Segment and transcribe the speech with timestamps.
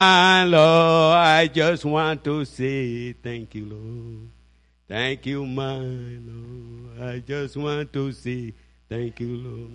[0.00, 4.30] Lord, I just want to say thank you, Lord.
[4.86, 7.02] Thank you, my Lord.
[7.02, 8.54] I just want to say
[8.88, 9.72] thank you, Lord.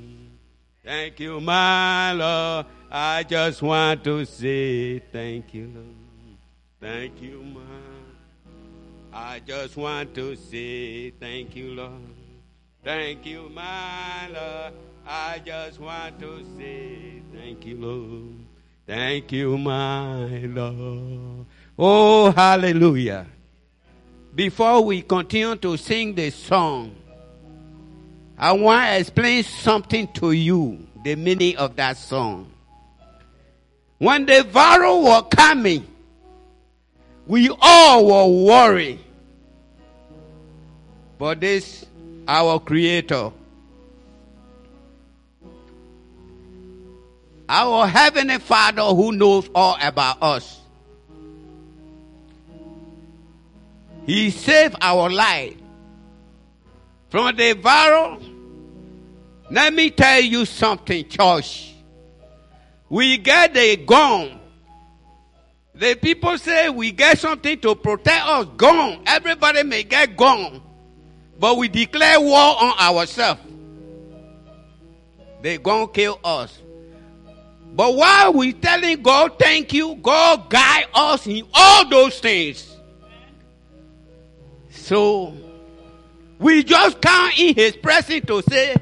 [0.86, 2.67] Thank you, my Lord.
[2.89, 6.37] I just want to say thank you, Lord.
[6.79, 7.62] Thank you, my.
[9.12, 11.92] I just want to say thank you, Lord.
[12.81, 14.74] Thank you, my Lord.
[15.05, 18.52] I just want to say thank you, Lord.
[18.86, 21.45] Thank you, my Lord.
[21.80, 23.28] Oh, hallelujah.
[24.36, 26.96] Before we continue to sing the song,
[28.38, 32.52] I want to explain something to you, the meaning of that song.
[34.00, 35.88] When the Pharaoh was coming,
[37.26, 39.00] we all were worried.
[41.18, 41.86] But this,
[42.27, 43.32] our Creator,
[47.48, 50.60] our Heavenly Father who knows all about us,
[54.06, 55.55] He saved our life
[57.10, 58.20] from the Pharaoh.
[59.50, 61.74] Let me tell you something, church.
[62.90, 64.39] We get the gun.
[65.75, 68.47] The people say we get something to protect us.
[68.57, 69.02] Gun.
[69.05, 70.61] Everybody may get gun.
[71.39, 73.41] But we declare war on ourselves.
[75.41, 76.57] They gonna kill us.
[77.75, 82.77] But while we telling God thank you, God guide us in all those things.
[84.69, 85.35] So
[86.38, 88.75] we just come in his presence to say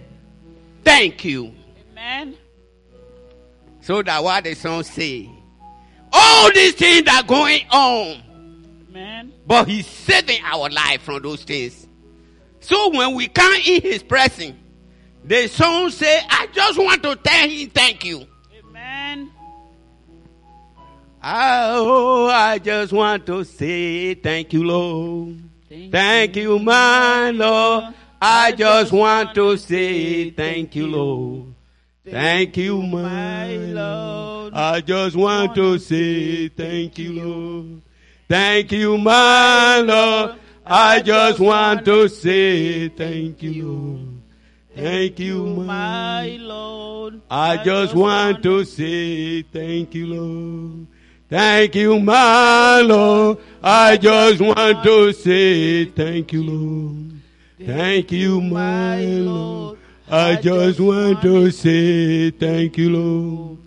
[0.83, 1.53] thank you.
[1.91, 2.35] Amen.
[3.79, 5.29] So that what the song say.
[6.11, 8.21] All these things are going on.
[8.89, 9.31] Amen.
[9.47, 11.87] But he's saving our life from those things.
[12.59, 14.57] So when we come in his presence,
[15.23, 18.27] the song say, I just want to tell him thank you.
[21.23, 21.69] Amen.
[21.73, 25.37] Oh, I just want to say thank you, Lord.
[25.69, 27.93] Thank you, my Lord.
[28.19, 31.53] I just want to say thank you, Lord.
[32.05, 34.53] Thank you, my Lord.
[34.55, 37.81] I just want to say thank you, Lord.
[38.27, 40.39] Thank you, my Lord.
[40.65, 44.07] I just want to say thank you, Lord.
[44.75, 47.21] Thank you, my Lord.
[47.29, 50.87] I just want to say thank you, Lord.
[51.31, 53.37] Thank you, my Lord.
[53.63, 57.21] I just want to say thank you, Lord.
[57.57, 59.77] Thank you, my Lord.
[60.09, 63.59] I just want to say thank you, Lord.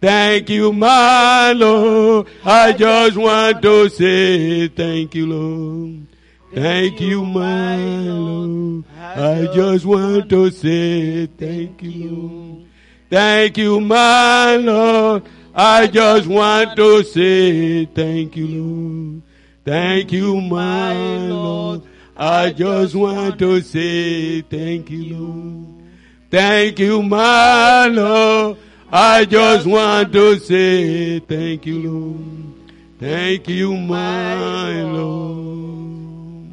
[0.00, 2.28] Thank you, my Lord.
[2.44, 6.06] I just want to say thank you, Lord.
[6.54, 8.84] Thank you, my Lord.
[8.96, 12.64] I just want to say thank you.
[13.10, 15.24] Thank you, my Lord.
[15.60, 19.22] I just want to say thank you, Lord.
[19.64, 20.94] Thank you, my
[21.26, 21.82] Lord.
[22.16, 25.82] I just want to say thank you, Lord.
[26.30, 28.58] Thank you, my Lord.
[28.92, 32.70] I just want to say thank you, Lord.
[33.00, 36.52] Thank you, my Lord.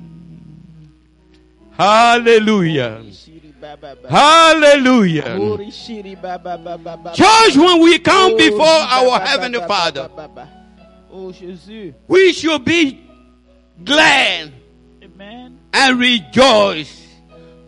[1.77, 3.03] Hallelujah.
[4.09, 5.37] Hallelujah.
[7.13, 10.49] Church, when we come oh, before our ba ba Heavenly ba ba Father, ba ba.
[11.11, 11.93] Oh Jésus.
[12.07, 13.01] we should be
[13.83, 14.51] glad
[15.01, 15.59] Amen.
[15.73, 17.01] and rejoice.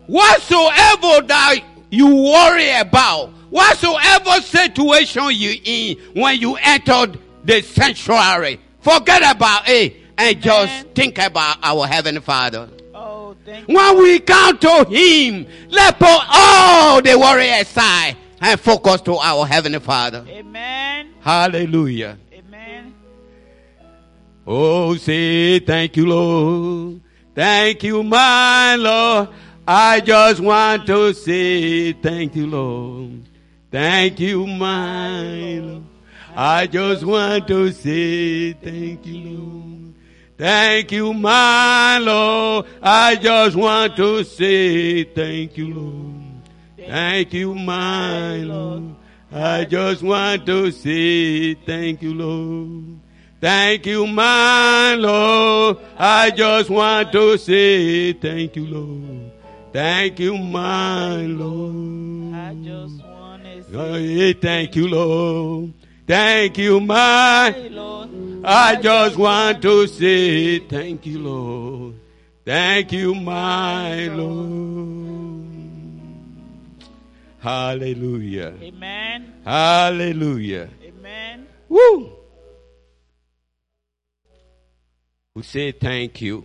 [0.06, 1.60] Whatsoever that
[1.90, 9.96] you worry about, whatsoever situation you in when you entered the sanctuary, forget about it
[10.18, 12.68] and just think about our Heavenly Father.
[13.28, 13.62] Oh.
[13.66, 19.46] When we come to Him, let put all the worry aside and focus to our
[19.46, 20.24] Heavenly Father.
[20.28, 21.12] Amen.
[21.20, 22.18] Hallelujah.
[22.32, 22.94] Amen.
[24.46, 27.00] Oh, say thank you, Lord.
[27.34, 29.28] Thank you, my Lord.
[29.66, 33.28] I just want to say thank you, Lord.
[33.70, 35.84] Thank you, my Lord.
[36.34, 39.87] I just want to say thank you, Lord.
[40.38, 42.66] Thank you, my Lord.
[42.80, 46.24] I just want to say thank you, Lord.
[46.76, 48.94] Thank you, my Lord.
[49.32, 53.00] I just want to say thank you, Lord.
[53.40, 55.78] Thank you, my Lord.
[55.98, 59.32] I just want to say thank you, Lord.
[59.72, 62.34] Thank you, my Lord.
[62.34, 65.72] I just want to say thank you, Lord.
[66.06, 67.50] Thank you, my.
[67.70, 68.27] Lord.
[68.44, 71.94] I just want to say thank you, Lord.
[72.44, 75.44] Thank you, my Lord.
[77.40, 78.54] Hallelujah.
[78.60, 79.34] Amen.
[79.44, 80.68] Hallelujah.
[80.82, 81.46] Amen.
[81.68, 82.12] Woo.
[85.34, 86.44] We say thank you.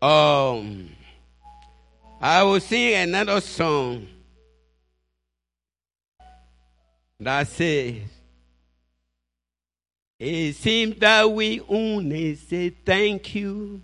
[0.00, 0.90] Um,
[2.20, 4.06] I will sing another song
[7.20, 7.96] that says,
[10.18, 13.80] It seems that we only say thank you.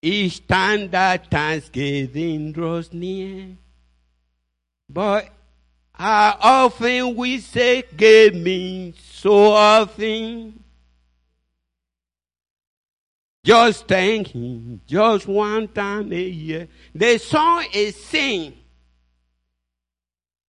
[0.00, 3.48] Each time that Thanksgiving draws near.
[4.88, 5.28] But
[5.92, 10.62] how often we say, Give me so often.
[13.44, 16.68] Just thank Him, just one time a year.
[16.94, 18.54] The song is saying,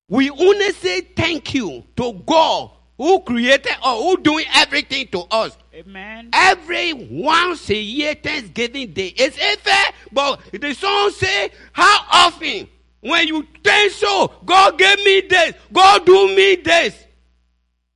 [0.10, 5.58] we only say thank you to God who created or who doing everything to us.
[5.74, 6.30] Amen.
[6.34, 9.14] Every once a year Thanksgiving Day.
[9.16, 12.68] It's a fair, but the song say, how often
[13.02, 16.96] when you think so, God gave me this, God do me this.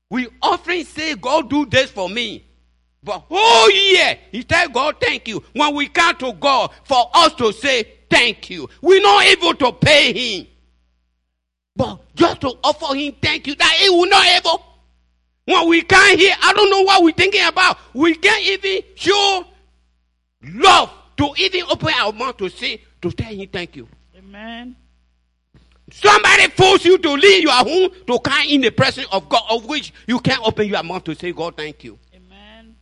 [0.09, 2.45] We often say, God do this for me.
[3.03, 5.43] But whole year, he tell God thank you.
[5.53, 9.71] When we come to God for us to say thank you, we're not able to
[9.71, 10.47] pay him.
[11.75, 14.63] But just to offer him thank you, that he will not able.
[15.45, 17.77] When we can't hear, I don't know what we're thinking about.
[17.93, 19.45] We can't even show
[20.43, 23.87] love to even open our mouth to say, to tell him thank you.
[24.17, 24.75] Amen.
[25.91, 29.65] Somebody force you to leave your home to come in the presence of God, of
[29.65, 31.99] which you can't open your mouth to say, God, thank you.
[32.15, 32.75] Amen.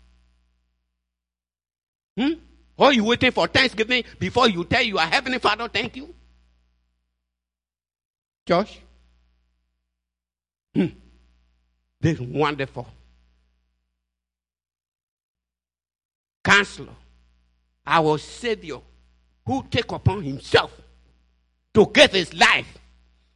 [2.18, 2.34] Hmm?
[2.78, 6.14] Or you waiting for Thanksgiving before you tell your heavenly Father, thank you?
[8.46, 8.80] Josh?
[10.76, 10.86] Hmm.
[12.02, 12.88] This is wonderful.
[16.44, 16.96] Counselor,
[17.86, 18.80] our Savior,
[19.46, 20.72] who take upon himself
[21.74, 22.78] to give his life.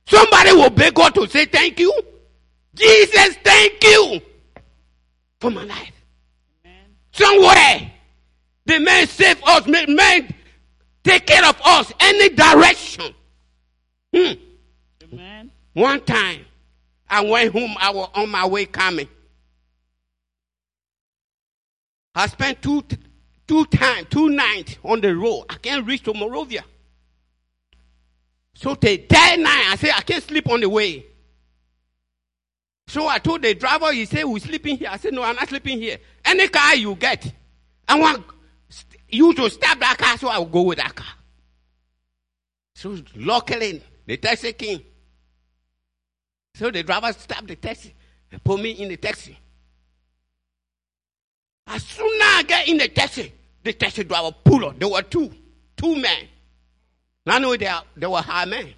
[0.05, 1.93] Somebody will beg God to say thank you.
[2.73, 4.21] Jesus, thank you
[5.39, 5.91] for my life.
[6.65, 6.85] Amen.
[7.11, 7.91] Somewhere,
[8.65, 10.33] the man save us, man
[11.03, 13.13] take care of us, any direction.
[14.15, 14.33] Hmm.
[15.73, 16.45] One time,
[17.13, 19.07] I went home, I was on my way coming.
[22.15, 22.83] I spent two,
[23.47, 25.45] two times, two nights on the road.
[25.47, 26.63] I can't reach to Monrovia.
[28.55, 31.05] So the third night, I said, I can't sleep on the way.
[32.87, 34.89] So I told the driver, he said, we're sleeping here.
[34.91, 35.99] I said, no, I'm not sleeping here.
[36.25, 37.31] Any car you get,
[37.87, 38.25] I want
[39.07, 41.13] you to stop that car, so I will go with that car.
[42.73, 44.81] So luckily, the taxi came.
[46.55, 47.93] So the driver stopped the taxi
[48.31, 49.37] and put me in the taxi.
[51.65, 53.33] As soon as I get in the taxi,
[53.63, 54.77] the taxi driver pull up.
[54.79, 55.31] There were two,
[55.75, 56.27] two men.
[57.25, 58.73] I know they, are, they were high men.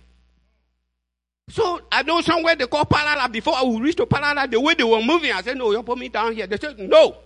[1.50, 3.32] So I know somewhere they call Palala.
[3.32, 5.84] Before I will reach to Palala, the way they were moving, I said, no, you
[5.84, 6.48] put me down here.
[6.48, 7.18] They said, no,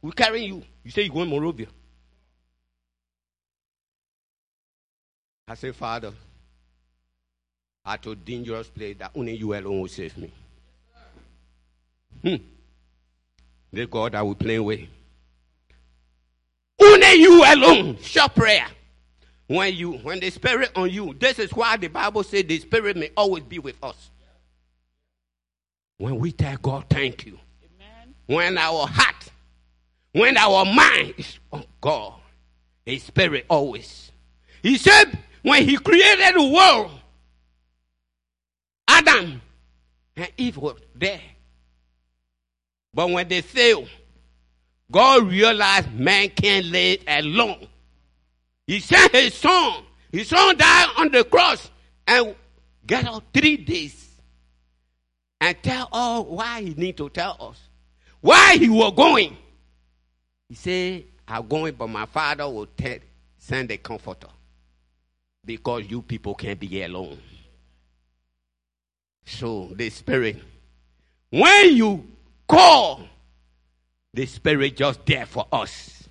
[0.00, 0.62] we're carrying you.
[0.84, 1.66] You say you're going Monrovia.
[5.48, 6.12] I said, Father,
[7.86, 10.32] at a dangerous place that only you alone will save me.
[12.22, 12.36] Hmm.
[13.72, 14.80] The God that we play with.
[16.80, 17.98] Only you alone.
[18.00, 18.66] Short prayer.
[19.46, 22.96] When you, when the spirit on you, this is why the Bible says the spirit
[22.96, 24.10] may always be with us.
[25.98, 27.38] When we tell God thank you.
[27.62, 28.14] Amen.
[28.26, 29.30] When our heart,
[30.12, 32.14] when our mind is on God,
[32.84, 34.10] His spirit always.
[34.62, 36.90] He said when He created the world,
[38.96, 39.42] Adam
[40.16, 41.20] and Eve were there.
[42.94, 43.88] But when they failed,
[44.90, 47.66] God realized man can't live alone.
[48.66, 49.84] He sent his son.
[50.10, 51.70] His son died on the cross
[52.06, 52.34] and
[52.86, 54.08] got out three days
[55.40, 57.60] and tell all why he need to tell us.
[58.20, 59.36] Why he was going.
[60.48, 62.98] He said, I'm going, but my father will tell,
[63.36, 64.28] send a comforter.
[65.44, 67.18] Because you people can't be alone.
[69.26, 70.36] So the spirit,
[71.30, 72.06] when you
[72.48, 73.02] call,
[74.14, 76.08] the spirit just there for us.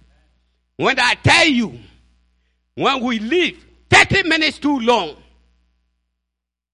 [0.77, 1.79] When I tell you,
[2.75, 5.15] when we leave, 30 minutes too long.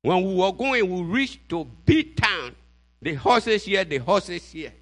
[0.01, 2.55] When we were going, we reached to big town.
[3.01, 4.73] The horses here, the horses here.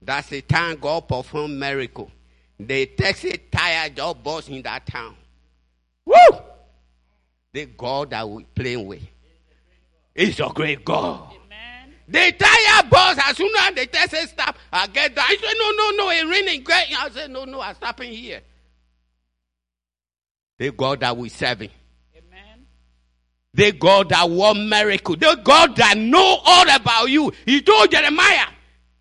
[0.00, 2.10] That's the time God performed miracle.
[2.58, 5.14] The taxi tire just bust in that town.
[6.06, 6.38] Woo!
[7.52, 9.02] The God that we playing with.
[10.14, 11.32] Is a great God.
[11.44, 11.94] Amen.
[12.08, 15.26] The tire bust as soon as the taxi stop, I get down.
[15.28, 16.62] He said, no, no, no, it's raining.
[16.62, 16.86] Great.
[16.98, 18.40] I said, no, no, I'm stopping here.
[20.58, 21.70] The God that we serving.
[22.16, 22.66] Amen.
[23.54, 25.16] The God that work miracle.
[25.16, 27.32] The God that know all about you.
[27.46, 28.46] He told Jeremiah,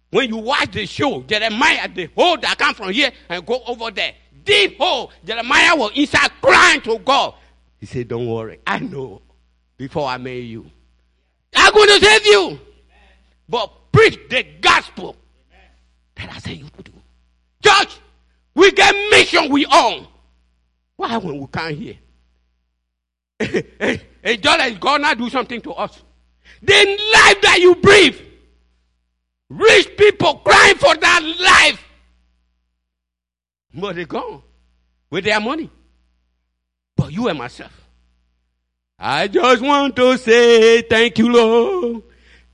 [0.09, 3.91] When you watch the show, Jeremiah, the hole that come from here and go over
[3.91, 4.13] there,
[4.43, 7.35] deep hole, Jeremiah was inside crying to God.
[7.79, 9.21] He said, Don't worry, I know
[9.77, 10.71] before I made you.
[11.55, 12.59] I'm going to save you.
[13.47, 15.15] But preach the gospel
[16.15, 16.91] that I say you to do.
[17.63, 17.99] Church,
[18.55, 20.07] we get mission we own.
[20.95, 21.97] Why when we can't hear?
[24.23, 26.01] A dollar is gonna do something to us.
[26.61, 28.19] The life that you breathe.
[29.49, 31.83] Rich people crying for that life.
[33.73, 34.43] But they gone
[35.09, 35.69] with their money.
[36.95, 37.80] But you and myself.
[39.03, 42.03] I just want to say thank you, Lord.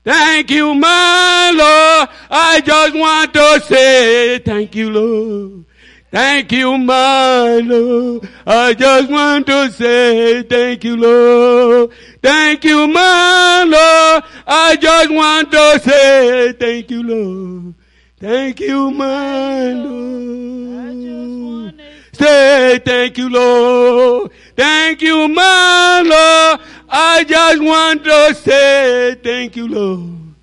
[0.02, 2.08] Thank you, my Lord.
[2.30, 5.66] I just want to say thank you, Lord.
[6.10, 8.26] Thank you, my Lord.
[8.46, 11.90] I just want to say thank you, Lord.
[12.22, 14.24] Thank you, my Lord.
[14.46, 17.74] I just want to say thank you, Lord.
[18.18, 21.77] Thank you, my Lord.
[22.18, 24.32] Say thank you, Lord.
[24.56, 26.60] Thank you, my Lord.
[26.88, 30.34] I just want to say thank you, Lord.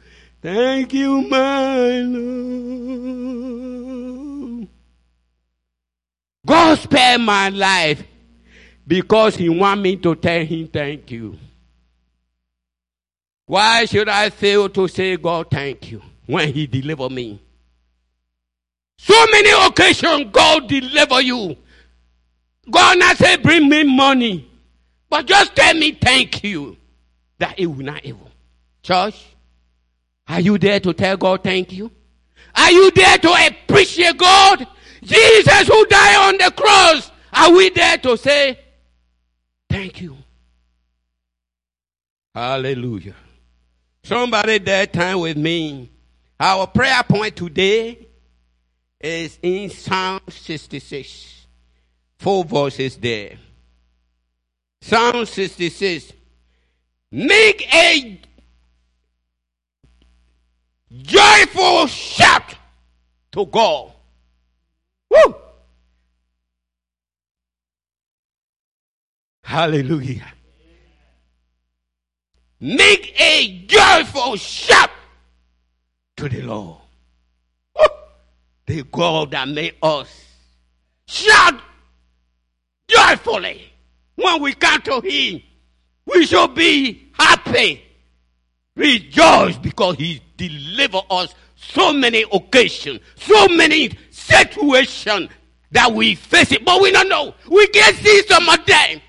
[0.41, 3.36] Thank you, my Lord.
[6.46, 8.03] God spared my life
[8.88, 11.38] because He want me to tell Him thank you.
[13.48, 17.41] Why should I fail to say God thank you when He deliver me?
[18.98, 21.58] So many occasions God deliver you.
[22.70, 24.50] God not say bring me money,
[25.10, 26.78] but just tell me thank you
[27.38, 28.30] that it will not evil.
[28.82, 29.26] Church,
[30.28, 31.92] are you there to tell God thank you?
[32.56, 34.68] Are you there to appreciate God?
[35.04, 37.12] Jesus who died on the cross.
[37.34, 38.60] Are we there to say
[39.70, 40.18] thank you?
[42.34, 43.16] Hallelujah.
[44.04, 45.92] Somebody there time with me.
[46.40, 48.08] Our prayer point today
[49.00, 51.35] is in Psalm 66.
[52.18, 53.38] Four voices there.
[54.82, 56.14] Psalm 66.
[57.12, 58.22] Make a
[60.92, 62.56] joyful shout
[63.32, 63.92] to God.
[65.10, 65.36] Woo!
[69.44, 70.34] Hallelujah.
[72.60, 74.90] Make a joyful shout
[76.18, 76.78] to the Lord.
[77.78, 77.86] Woo!
[78.66, 80.10] The God that made us.
[81.08, 81.62] Shout
[82.88, 83.72] joyfully
[84.15, 85.42] when we come to Him.
[86.06, 87.82] We shall be happy.
[88.75, 95.30] Rejoice because He delivered us so many occasions, so many situations
[95.72, 97.34] that we face it, but we don't know.
[97.50, 99.01] We can't see some of them.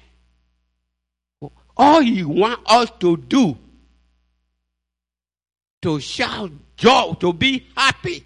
[1.76, 3.56] All He wants us to do
[5.82, 8.24] to shout joy, to be happy.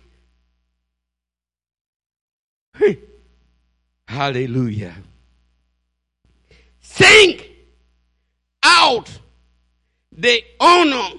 [4.08, 4.94] Hallelujah.
[6.92, 7.40] Sing
[8.64, 9.08] out
[10.10, 11.18] the honor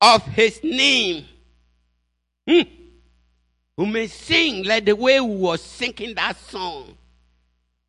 [0.00, 1.26] of his name.
[2.48, 2.62] Hmm.
[3.76, 6.96] We may sing like the way we were singing that song.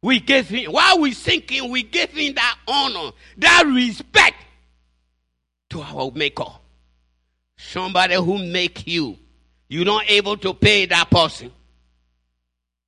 [0.01, 4.37] We gave him, while we singing, we gave him that honor, that respect
[5.69, 6.51] to our maker.
[7.57, 9.17] Somebody who make you.
[9.69, 11.51] You're not able to pay that person.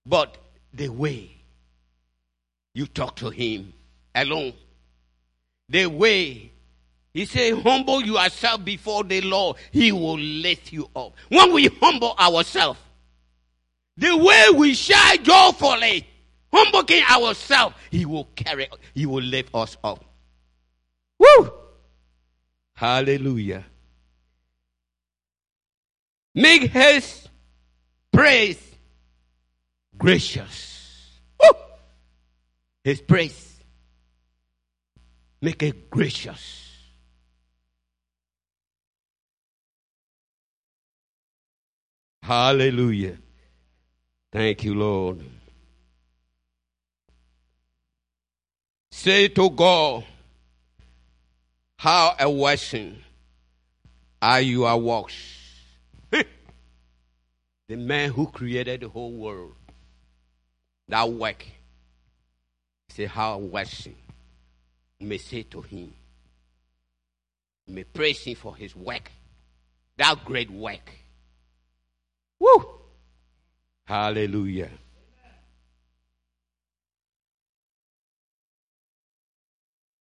[0.05, 0.37] But
[0.73, 1.42] the way
[2.73, 3.73] you talk to him
[4.15, 4.53] alone.
[5.69, 6.51] The way
[7.13, 11.13] he said, humble yourself before the Lord, he will lift you up.
[11.29, 12.79] When we humble ourselves,
[13.95, 16.07] the way we shine joyfully,
[16.51, 20.03] humbling ourselves, he will carry, he will lift us up.
[21.19, 21.51] Woo!
[22.73, 23.63] Hallelujah.
[26.33, 27.27] Make his
[28.11, 28.59] praise
[29.95, 30.72] gracious.
[32.83, 33.63] His praise.
[35.41, 36.63] Make it gracious.
[42.21, 43.17] Hallelujah.
[44.31, 45.21] Thank you, Lord.
[48.91, 50.05] Say to God,
[51.77, 53.03] how a washing
[54.21, 55.15] are your works?
[56.09, 59.55] the man who created the whole world,
[60.87, 61.45] that work.
[62.95, 63.95] Say how washing.
[64.99, 65.91] May say to him,
[67.67, 69.11] may praise him for his work,
[69.97, 70.91] that great work.
[72.39, 72.65] Woo!
[73.85, 74.69] Hallelujah.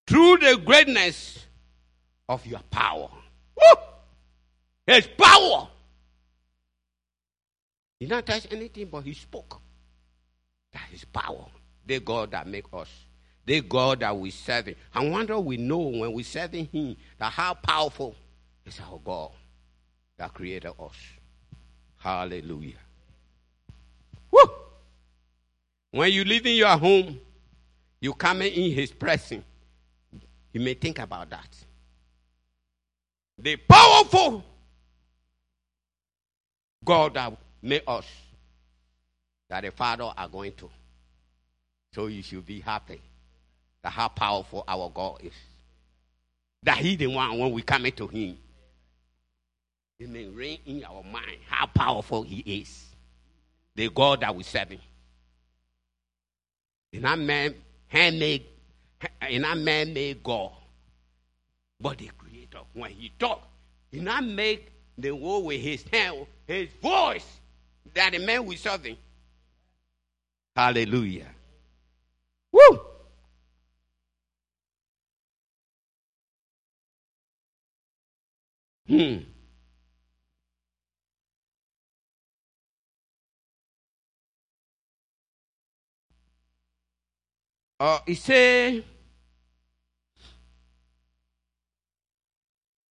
[0.06, 1.46] Through the greatness
[2.28, 3.10] of your power.
[3.56, 3.82] Woo!
[4.86, 5.70] His power
[7.98, 9.62] He did not touch anything, but he spoke.
[10.74, 11.46] That is power.
[11.92, 12.88] The God that make us.
[13.46, 14.74] The God that we serve.
[14.96, 18.16] I wonder we know when we serving him that how powerful
[18.66, 19.32] is our God
[20.18, 20.96] that created us.
[21.98, 22.78] Hallelujah.
[24.32, 24.40] Woo!
[25.92, 27.20] When you in your home,
[28.00, 29.44] you come in his presence.
[30.54, 31.58] You may think about that.
[33.38, 34.46] The powerful
[36.86, 38.06] God that made us,
[39.50, 40.70] that the Father are going to.
[41.94, 43.02] So you should be happy
[43.84, 45.34] that how powerful our God is.
[46.64, 48.38] That He the one when we come into Him.
[50.00, 52.86] It may reign in our mind how powerful He is.
[53.76, 54.74] The God that we serve.
[56.94, 57.56] In that man
[57.88, 58.46] handmade,
[59.30, 60.52] in that man made God.
[61.80, 63.42] But the creator, when he talk,
[63.92, 67.26] he not make the world with his hand, his voice,
[67.94, 68.98] that the man we serving.
[70.56, 71.28] Hallelujah.
[72.52, 72.80] Woo!
[78.92, 79.20] Hmm.
[87.80, 88.84] Uh, he say,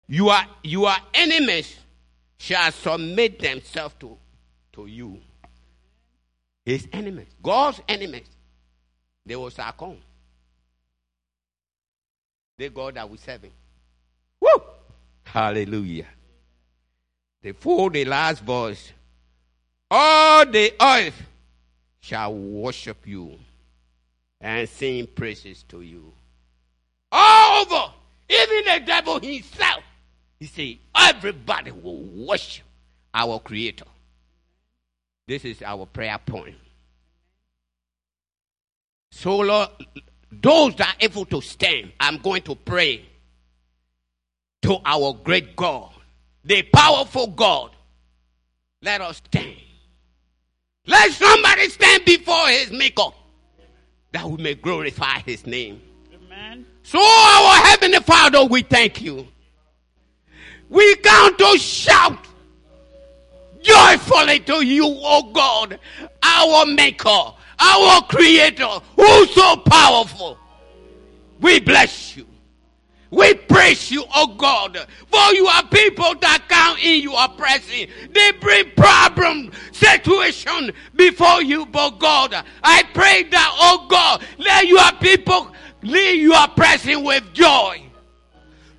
[0.08, 1.76] "Your your enemies
[2.38, 4.16] shall submit themselves to
[4.72, 5.20] to you."
[6.64, 8.26] His enemies, God's enemies,
[9.26, 9.98] they will succumb.
[12.56, 13.52] The God that we serving.
[15.32, 16.08] Hallelujah.
[17.40, 18.92] The fool, the last voice,
[19.88, 21.22] all the earth
[22.00, 23.38] shall worship you
[24.40, 26.12] and sing praises to you.
[27.12, 27.92] All over,
[28.28, 29.84] even the devil himself,
[30.40, 32.64] he said, everybody will worship
[33.14, 33.84] our Creator.
[35.28, 36.56] This is our prayer point.
[39.12, 39.68] So, Lord,
[40.32, 43.06] those that are able to stand, I'm going to pray
[44.70, 45.90] to our great God,
[46.44, 47.72] the powerful God.
[48.82, 49.56] Let us stand.
[50.86, 53.10] Let somebody stand before his maker
[54.12, 55.82] that we may glorify his name.
[56.14, 56.64] Amen.
[56.84, 59.26] So, our Heavenly Father, we thank you.
[60.68, 62.24] We come to shout
[63.60, 65.80] joyfully to you, O God,
[66.22, 67.08] our Maker,
[67.58, 70.38] our Creator, who's so powerful.
[71.40, 72.29] We bless you.
[73.10, 77.90] We praise you, oh God, for you are people that come in your presence.
[78.12, 84.92] They bring problem, situation before you, but God, I pray that, oh God, let your
[85.00, 87.82] people leave your presence with joy.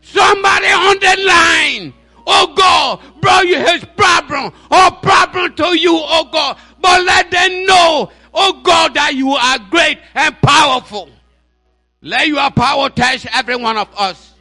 [0.02, 1.94] Somebody on the line,
[2.26, 7.66] oh God, brought you his problem or problem to you, oh God, but let them
[7.66, 11.10] know, oh God, that you are great and powerful.
[12.02, 14.34] Let your power touch every one of us.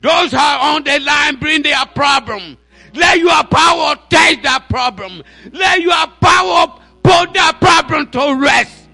[0.00, 2.56] Those who are on the line bring their problem.
[2.94, 5.22] Let your power touch that problem.
[5.52, 8.88] Let your power put that problem to rest.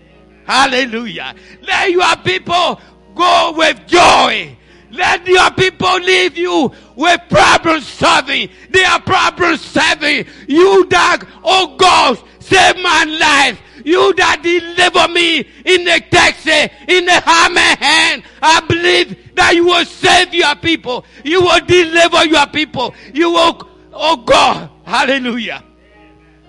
[0.45, 1.35] Hallelujah.
[1.63, 2.81] Let your people
[3.15, 4.57] go with joy.
[4.91, 8.49] Let your people leave you with problem solving.
[8.71, 10.27] They are problem solving.
[10.49, 13.61] You that, oh God, save my life.
[13.85, 18.25] You that deliver me in the taxi, in the hammer hand.
[18.43, 21.05] I believe that you will save your people.
[21.23, 22.95] You will deliver your people.
[23.13, 25.63] You will, oh God, hallelujah.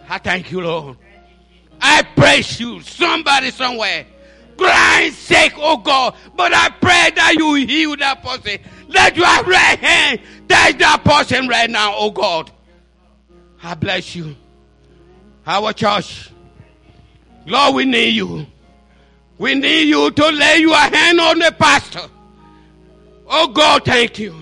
[0.08, 0.98] I thank you, Lord.
[1.82, 2.80] I praise you.
[2.82, 4.06] Somebody somewhere
[4.58, 6.16] crying sick, oh God.
[6.36, 8.60] But I pray that you heal that person.
[8.88, 12.52] Let your right hand touch that person right now, oh God.
[13.64, 14.36] I bless you.
[15.46, 16.32] Our church.
[17.46, 18.46] Lord, we need you.
[19.38, 22.10] We need you to lay your hand on the pastor.
[23.28, 24.34] Oh God, thank you.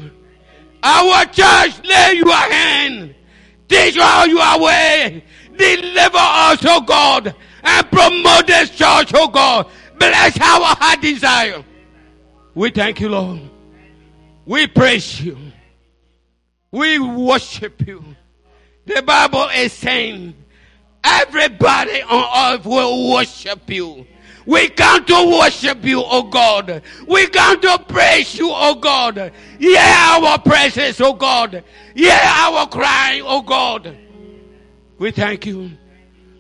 [0.82, 3.16] Our church, lay your hand.
[3.68, 5.24] Teach all your way.
[5.58, 9.68] Deliver us, oh God, and promote this church, oh God.
[9.98, 11.64] Bless our heart desire.
[12.56, 13.42] We thank you, Lord.
[14.46, 15.38] We praise you.
[16.72, 18.04] We worship you.
[18.86, 20.36] The Bible is saying,
[21.22, 24.06] everybody on earth will worship you.
[24.46, 26.82] We come to worship you, oh God.
[27.08, 29.32] We come to praise you, oh God.
[29.58, 31.64] Hear our praises, oh God.
[31.96, 33.98] Hear our cry, oh God.
[34.98, 35.72] We thank you.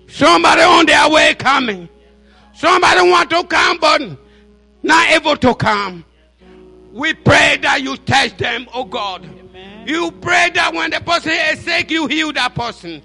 [0.07, 1.89] Somebody on their way coming.
[2.53, 4.01] Somebody want to come, but
[4.83, 6.05] not able to come.
[6.91, 9.27] We pray that you touch them, oh God.
[9.85, 13.01] You pray that when the person is sick, you heal that person.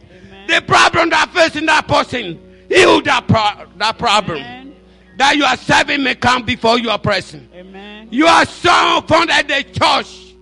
[0.49, 4.39] The problem that facing that person, heal that, pro- that problem.
[4.39, 4.77] Amen.
[5.19, 7.51] That you are serving may come before you are present.
[7.55, 8.09] Amen.
[8.11, 10.35] You are son founded the church.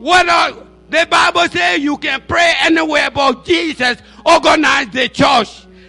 [0.00, 5.48] Whether the Bible says you can pray anywhere, but Jesus organized the church.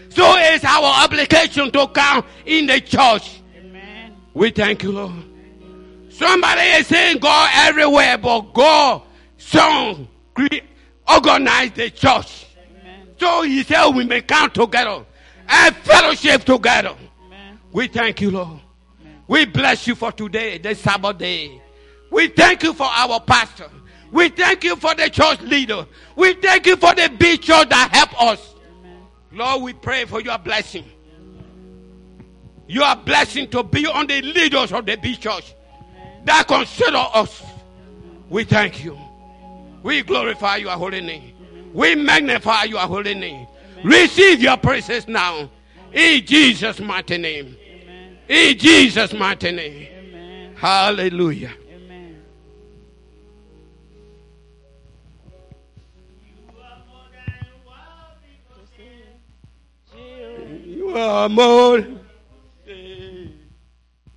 [0.09, 3.41] So it's our obligation to come in the church.
[3.57, 4.15] Amen.
[4.35, 5.13] We thank you, Lord.
[6.09, 9.01] Somebody is saying God everywhere, but God,
[9.37, 10.07] Son,
[11.07, 12.46] organize the church.
[13.21, 13.41] Amen.
[13.41, 15.05] So He said we may come together
[15.47, 16.95] and fellowship together.
[17.25, 17.59] Amen.
[17.71, 18.59] We thank you, Lord.
[19.27, 21.61] We bless you for today, the Sabbath day.
[22.09, 23.69] We thank you for our pastor.
[24.11, 25.85] We thank you for the church leader.
[26.15, 28.55] We thank you for the big church that help us.
[29.33, 30.85] Lord, we pray for your blessing.
[32.67, 35.53] Your blessing to be on the leaders of the big church
[36.23, 37.43] that consider us.
[38.29, 38.97] We thank you.
[39.83, 41.33] We glorify your holy name.
[41.73, 43.47] We magnify your holy name.
[43.83, 45.49] Receive your praises now.
[45.93, 47.57] In Jesus' mighty name.
[48.27, 50.55] In Jesus' mighty name.
[50.55, 51.53] Hallelujah.
[60.65, 61.79] You are more.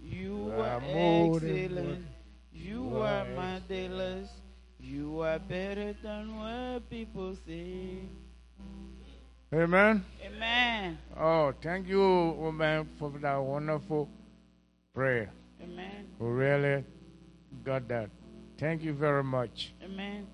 [0.01, 0.81] You are more.
[0.81, 2.07] You are more than excellent.
[2.53, 4.40] You are marvelous.
[5.21, 8.09] You are better than what people say.
[9.53, 10.03] Amen.
[10.25, 10.99] Amen.
[11.15, 12.01] Oh, thank you,
[12.39, 14.09] woman, for that wonderful
[14.95, 15.31] prayer.
[15.63, 16.07] Amen.
[16.19, 16.85] We really
[17.63, 18.09] got that.
[18.57, 19.75] Thank you very much.
[19.85, 20.27] Amen.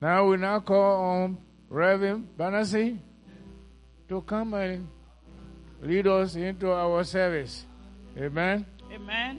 [0.00, 1.36] Now we now call on
[1.68, 2.98] Reverend Banasi
[4.08, 4.88] to come and
[5.82, 7.66] lead us into our service.
[8.16, 8.64] Amen.
[8.90, 9.38] Amen.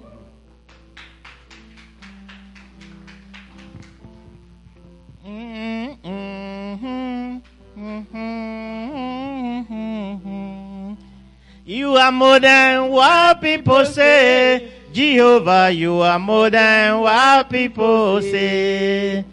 [5.25, 6.01] Mm-hmm.
[11.63, 14.71] You are more than what people say.
[14.91, 19.23] Jehovah, you are more than what people say.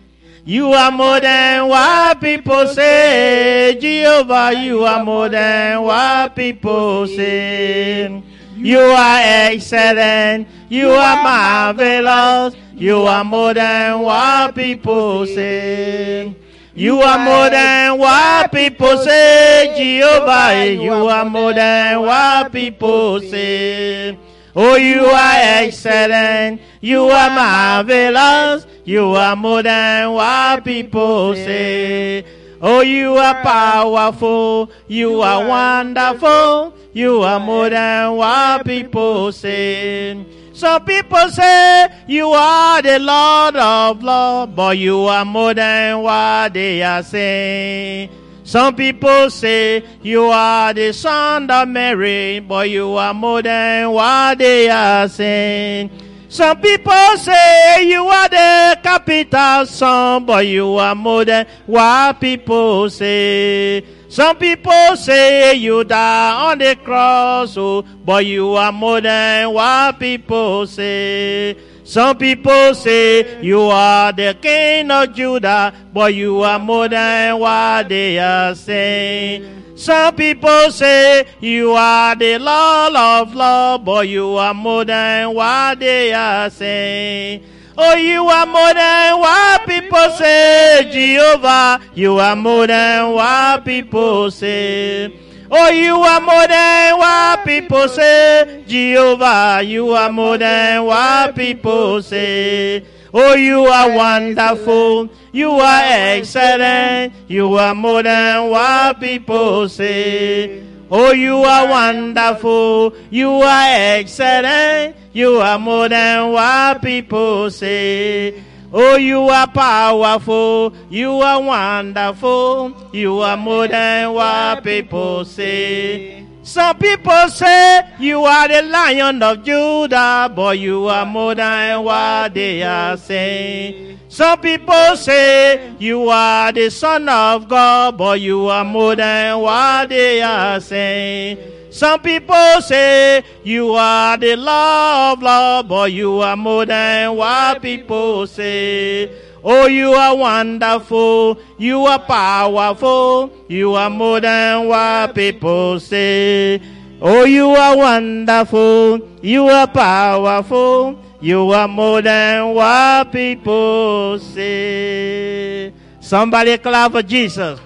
[0.44, 3.78] You are more than what people say.
[3.80, 8.22] Jehovah, you are more than what people say.
[8.58, 10.48] You are excellent.
[10.68, 12.54] You are marvelous.
[12.74, 16.34] You are more than what people say.
[16.74, 20.74] You are more than what people say, Jehovah.
[20.74, 24.18] You are more than what people say.
[24.54, 26.60] Oh, you are excellent.
[26.80, 28.66] You are marvelous.
[28.84, 32.24] You are more than what people say.
[32.60, 34.70] Oh, you are powerful.
[34.88, 36.74] You are wonderful.
[36.92, 40.26] You are more than what people say.
[40.52, 46.52] Some people say you are the Lord of love, but you are more than what
[46.54, 48.10] they are saying.
[48.42, 54.38] Some people say you are the son of Mary, but you are more than what
[54.38, 55.90] they are saying.
[56.30, 62.90] Some people say you are the capital son, but you are more than what people
[62.90, 63.82] say.
[64.10, 69.98] Some people say you die on the cross, oh, but you are more than what
[69.98, 71.56] people say.
[71.82, 77.88] Some people say you are the king of Judah, but you are more than what
[77.88, 79.57] they are saying.
[79.78, 85.78] Some people say you are the Lord of love, but you are more than what
[85.78, 87.44] they are saying.
[87.76, 91.80] Oh, you are more than what people say, Jehovah.
[91.94, 95.16] You are more than what people say.
[95.48, 99.62] Oh, you are more than what people say, Jehovah.
[99.64, 102.84] You are more than what people say.
[103.12, 105.08] Oh, you are wonderful.
[105.32, 107.14] You are excellent.
[107.26, 110.62] You are more than what people say.
[110.90, 112.94] Oh, you are wonderful.
[113.10, 114.96] You are excellent.
[115.12, 118.42] You are more than what people say.
[118.72, 120.74] Oh, you are powerful.
[120.90, 122.76] You are wonderful.
[122.92, 126.27] You are more than what people say.
[126.48, 132.32] Some people say you are the lion of Judah, but you are more than what
[132.32, 134.00] they are saying.
[134.08, 139.90] Some people say you are the son of God, but you are more than what
[139.90, 141.36] they are saying.
[141.70, 147.60] Some people say you are the law of love, but you are more than what
[147.60, 149.27] people say.
[149.50, 151.38] Oh, you are wonderful.
[151.56, 153.32] You are powerful.
[153.48, 156.60] You are more than what people say.
[157.00, 159.00] Oh, you are wonderful.
[159.22, 161.02] You are powerful.
[161.22, 165.72] You are more than what people say.
[165.98, 167.58] Somebody clap for Jesus.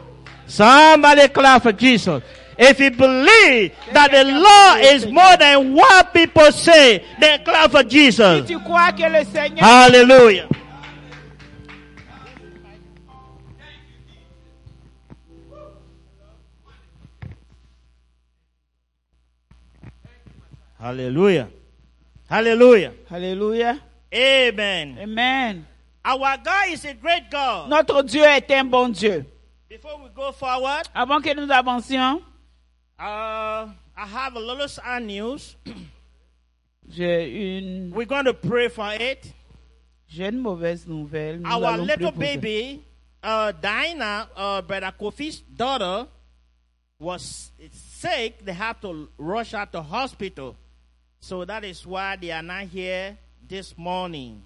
[0.46, 2.22] Somebody clap for Jesus.
[2.56, 7.82] If you believe that the law is more than what people say, then clap for
[7.82, 8.46] Jesus.
[8.46, 8.60] tu
[20.82, 21.48] Hallelujah.
[22.28, 22.92] Hallelujah.
[23.08, 23.80] Hallelujah.
[24.12, 24.98] Amen.
[24.98, 25.66] Amen.
[26.04, 27.70] Our God is a great God.
[27.70, 29.24] Notre Dieu est un bon Dieu.
[29.68, 32.20] Before we go forward, Avant que nous avancions,
[32.98, 35.54] uh, I have a little sad news.
[36.90, 39.32] j'ai une, We're going to pray for it.
[40.08, 41.38] j'ai une mauvaise nouvelle.
[41.40, 42.18] Nous Our little prier pour ça.
[42.18, 42.82] baby,
[43.22, 46.08] uh, Dinah, uh, Brother Kofi's daughter,
[46.98, 48.44] was sick.
[48.44, 50.56] They have to rush her to hospital.
[51.22, 53.16] So that is why they are not here
[53.48, 54.42] this morning.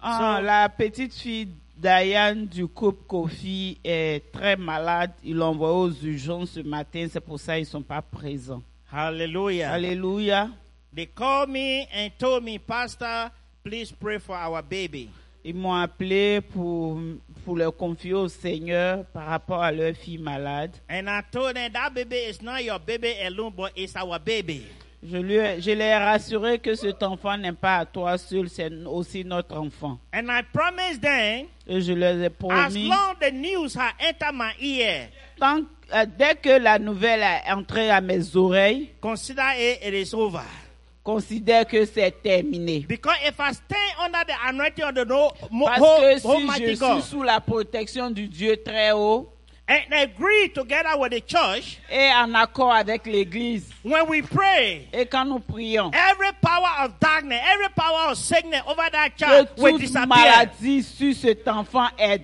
[0.00, 5.10] Ah, So- la petite fille Diane du couple Kofi est très malade.
[5.24, 7.08] Ils l'ont envoyée aux urgences ce matin.
[7.10, 8.62] C'est pour ça qu'ils ne sont pas présents.
[8.92, 9.72] Hallelujah.
[9.72, 10.50] Alléluia.
[10.94, 13.30] They called me and told me, Pastor,
[13.64, 15.10] please pray for our baby.
[15.44, 17.00] Ils m'ont appelé pour,
[17.44, 20.70] pour leur confier au Seigneur par rapport à leur fille malade.
[20.88, 24.64] And I told them that baby is not your baby alone, but it's our baby.
[25.04, 28.70] Je, lui, ai- je l'ai rassuré que cet enfant n'est pas à toi seul, c'est
[28.86, 29.98] aussi notre enfant.
[30.14, 34.52] And I promised them, Et je leur ai as promis, long the news entered my
[34.60, 35.08] ear,
[35.40, 35.62] tant,
[35.92, 40.44] euh, dès que la nouvelle est entrée à mes oreilles, consider it, it is over.
[41.02, 42.84] considère que c'est terminé.
[42.88, 46.74] Because if I stand under the anointing of the no, mo, Parce que si je
[46.76, 49.28] suis sous la protection du Dieu très haut
[49.72, 55.06] and agree together with the church, et en accord avec l'Église, when we pray, et
[55.06, 59.72] quand nous prions, every power of darkness, every power of sickness over that child will
[59.72, 60.06] toute disappear.
[60.08, 62.20] maladie sur cet enfant est,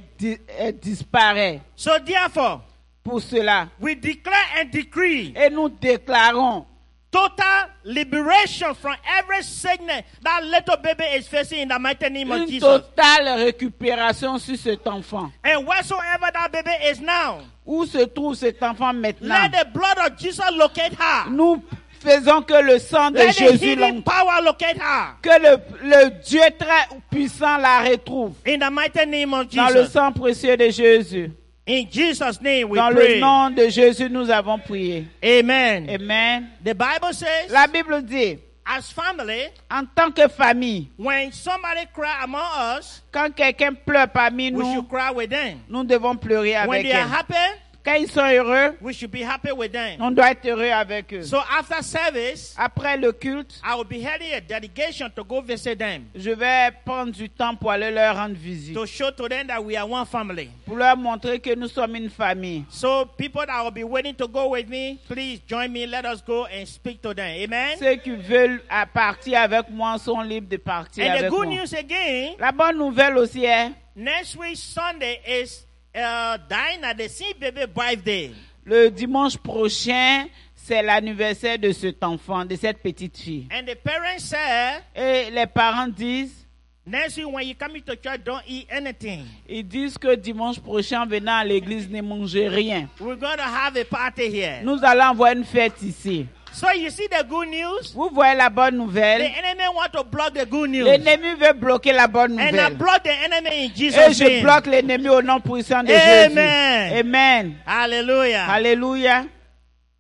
[0.59, 1.61] est disparaît.
[1.77, 2.63] So therefore,
[3.05, 6.67] Pour cela, we declare and decree et nous déclarons
[7.11, 12.41] total liberation from every sickness that little baby is facing in the mighty name of
[12.43, 12.61] une Jesus.
[12.69, 15.31] totale récupération sur cet enfant.
[15.45, 19.29] And whatsoever that baby is now, Où se trouve cet enfant maintenant?
[19.29, 21.31] let the blood of Jesus locate her.
[21.31, 21.63] Nous
[22.01, 25.17] faisons que le sang de Let the Jésus, healing l'en- power locate her.
[25.23, 28.35] que le, le Dieu très puissant la retrouve.
[28.47, 29.93] In the mighty name of Dans le Jesus.
[29.93, 31.33] sang précieux de Jésus.
[31.69, 33.21] In Jesus' name we Dans le pray.
[33.21, 35.07] nom de Jésus, nous avons prié.
[35.23, 35.89] Amen.
[35.91, 36.49] Amen.
[36.65, 42.23] The Bible says, La Bible dit, as family, en tant que famille, when somebody cry
[42.25, 42.41] among
[42.79, 45.61] us, quand quelqu'un pleure parmi we nous, should cry with them.
[45.69, 47.11] nous devons pleurer When avec they are eux.
[47.11, 49.97] happy, Quand ils sont heureux, we should be happy with them.
[50.01, 51.23] on doit être heureux avec eux.
[51.23, 55.79] So after service, Après le culte, I will be heading a dedication to go visit
[55.79, 58.75] them je vais prendre du temps pour aller leur rendre visite.
[58.75, 60.51] to show to them that we are one family.
[60.67, 62.65] Pour leur montrer que nous sommes une famille.
[62.69, 65.87] So people that will be waiting to go with me, please join me.
[65.87, 67.31] Let us go and speak to them.
[67.43, 67.79] Amen?
[67.79, 71.47] Ceux qui veulent à partir avec moi sont libres de partir And the avec good
[71.49, 71.55] moi.
[71.57, 75.65] news again, La bonne nouvelle aussi est, next week Sunday is
[75.99, 78.31] uh, birthday.
[78.65, 83.49] le dimanche prochain, c'est l'anniversaire de cet enfant, de cette petite fille.
[83.51, 86.47] And the parents said, Et les parents disent,
[86.87, 89.25] next week when you come into church, don't eat anything.
[89.49, 92.89] ils disent que dimanche prochain, venant à l'église, ne mangez rien.
[93.01, 94.61] We're going to have a party here.
[94.63, 96.27] Nous allons avoir une fête ici.
[96.53, 97.93] So you see the good news?
[97.95, 99.23] Vous voyez la bonne The nouvelle?
[99.23, 100.85] enemy want to block the good news.
[100.87, 102.75] L'ennemi veut bloquer la bonne And I nouvelle.
[102.77, 104.43] block the enemy in Et Jesus' je name.
[104.43, 106.89] bloque l'ennemi au nom puissant de Amen.
[106.91, 107.01] Jésus.
[107.01, 107.55] Amen.
[107.67, 108.47] Hallelujah.
[108.51, 109.25] Alléluia.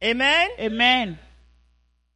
[0.03, 0.49] Amen.
[0.61, 1.17] Amen.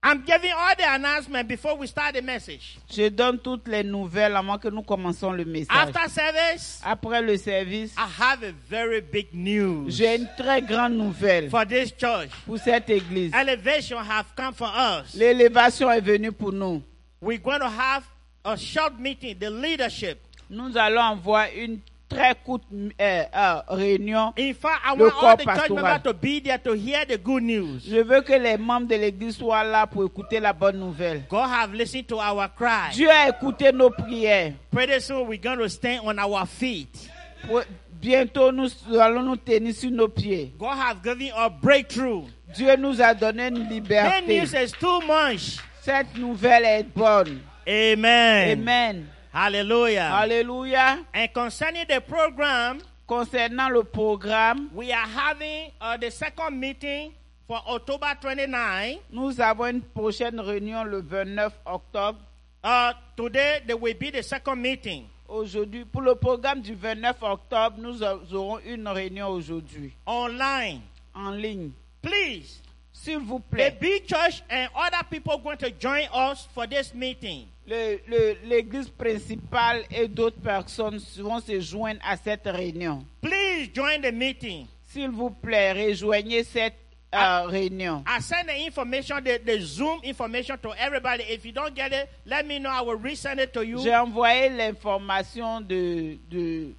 [0.05, 2.77] I'm giving all the announcement before we start the message.
[2.91, 5.69] Je donne toutes les nouvelles avant que nous commençons le message.
[5.71, 10.95] After service, Après le service, I have a very big news j'ai une très grande
[10.95, 12.31] nouvelle for this church.
[12.45, 13.33] pour cette église.
[13.33, 15.15] Elevation have come for us.
[15.15, 16.83] L'élévation est venue pour nous.
[17.21, 18.03] We're going to have
[18.45, 20.19] a short meeting, the leadership.
[20.51, 21.79] Nous allons avoir une
[22.15, 24.33] très courte euh, euh, réunion.
[24.39, 26.03] In fact, I Le want all corps the church pastoral.
[26.03, 27.83] to be there to hear the good news.
[27.89, 31.25] Je veux que les membres de l'église soient là pour écouter la bonne nouvelle.
[31.29, 32.91] God have listened to our cry.
[32.93, 34.53] Dieu a écouté nos prières.
[34.71, 37.09] Pretty soon we're going to stand on our feet.
[37.47, 37.63] Pour-
[38.01, 38.69] Bientôt, nous
[39.01, 40.53] allons nous tenir sur nos pieds.
[40.59, 42.25] God have given a breakthrough.
[42.53, 44.27] Dieu nous a donné une liberté.
[44.27, 45.59] news is too much.
[45.83, 47.39] Cette nouvelle est bonne.
[47.65, 48.59] Amen.
[48.59, 49.07] Amen.
[49.33, 50.11] Hallelujah.
[50.21, 51.05] Alléluia.
[51.15, 52.81] And concerning the program,
[53.13, 57.13] Concernant le programme, we are having uh, the second meeting
[57.47, 59.01] for October 29.
[59.11, 62.19] nous avons une prochaine réunion le 29 octobre.
[62.65, 65.05] Uh, today, there will be the second meeting.
[65.29, 70.81] Aujourd'hui, pour le programme du 29 octobre, nous aurons une réunion aujourd'hui online.
[71.15, 71.73] en ligne.
[72.01, 72.62] Please,
[73.05, 76.95] S'il vous the plaît, big church and other people going to join us for this
[76.95, 77.47] meeting.
[77.67, 83.05] le- le- l'église principale et d'autres personnes vont se joindre à cette réunion.
[83.21, 84.67] Please join the meeting.
[84.89, 86.75] S'il vous plaît, rejoignez cette
[87.15, 87.45] Ah.
[87.47, 88.03] réunion.
[88.07, 91.25] I send the information, the, the Zoom information to everybody.
[91.29, 92.71] If you don't get it, let me know.
[92.71, 93.79] I will resend it to you.
[93.83, 96.73] J'ai envoyé l'information de, de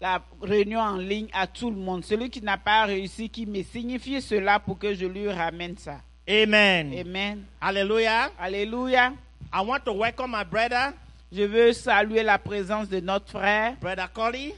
[0.00, 2.04] la réunion en ligne à tout le monde.
[2.04, 6.00] Celui qui n'a pas réussi, qui me signifie cela pour que je lui ramène ça.
[6.28, 6.92] Amen.
[6.98, 7.44] Amen.
[7.60, 8.30] Hallelujah.
[8.38, 9.12] Alléluia.
[9.52, 10.92] I want to welcome my brother,
[11.32, 14.52] Je veux saluer la présence de notre frère, Brother Collie.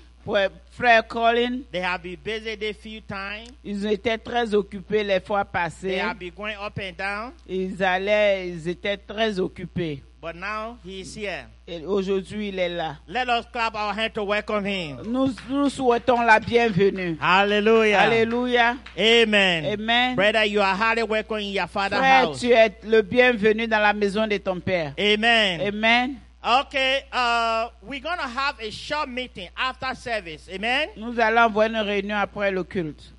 [0.71, 1.61] frère- Colin.
[1.73, 3.49] They have been busy this few times.
[3.65, 5.99] Ils étaient très occupés les fois They passées.
[6.01, 7.33] have been going up and down.
[7.49, 10.03] Ils allaient, ils étaient très occupés.
[10.21, 11.47] But now he is here.
[11.67, 12.97] Et aujourd'hui, il est là.
[13.07, 14.99] Let us clap our hands to welcome him.
[15.05, 17.17] Nous, nous souhaitons la bienvenue.
[17.21, 18.01] Hallelujah.
[18.01, 18.77] Alléluia.
[18.99, 19.65] Amen.
[19.67, 20.17] Amen.
[20.17, 22.41] Brother, you are highly welcome in your father's Frère, house.
[22.41, 24.93] tu es le bienvenu dans la maison de ton Père.
[24.99, 25.61] Amen.
[25.61, 26.21] Amen.
[26.45, 30.49] Okay, uh, we're going to have a short meeting after service.
[30.51, 30.89] Amen.
[30.97, 33.13] Nous allons avoir une réunion après le culte.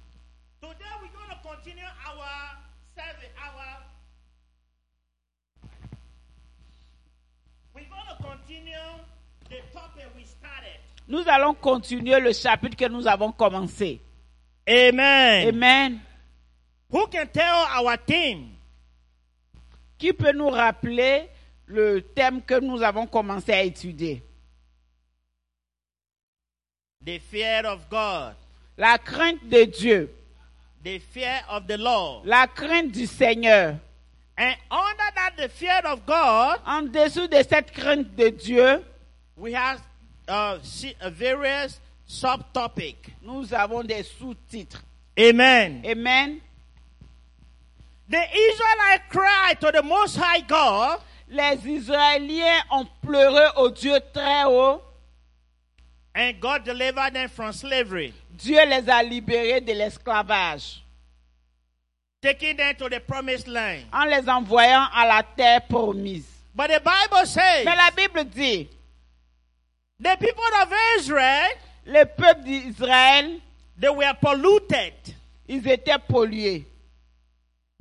[0.61, 2.57] Today we're going to continue our
[2.95, 3.83] service, our.
[7.75, 8.73] We're going to continue
[9.49, 10.18] the topic we started.
[11.07, 13.99] Nous allons continuer le chapitre que nous avons commencé.
[14.67, 15.47] Amen.
[15.47, 15.99] Amen.
[16.91, 18.49] Who can tell our theme?
[19.97, 21.27] Qui peut nous rappeler
[21.65, 24.23] le thème que nous avons commencé à étudier?
[27.05, 28.35] The fear of God,
[28.77, 30.09] La crainte de Dieu,
[30.83, 32.25] the fear of the Lord.
[32.25, 33.77] la crainte du Seigneur.
[34.37, 38.83] And under that, the fear of God, En dessous de cette crainte de Dieu,
[39.35, 39.81] we have
[40.29, 40.57] uh,
[41.09, 43.09] various subtopics.
[43.21, 44.81] nous avons des sous-titres.
[45.19, 45.83] Amen.
[45.85, 46.41] Amen.
[48.07, 50.99] The Israelites cried to the Most High God,
[51.31, 54.81] Les Israéliens ont pleuré au Dieu très haut.
[56.15, 60.81] and God delivered them from slavery, Dieu les a libérés de l'esclavage
[62.21, 63.83] taking them to the promised land.
[63.93, 66.25] en les envoyant à la terre promise.
[66.55, 68.67] But the Bible says Mais la Bible dit,
[69.99, 71.49] the people of Israel
[71.85, 73.39] le peuple d'Israël,
[73.79, 74.93] they were polluted.
[75.47, 76.65] ils étaient pollués.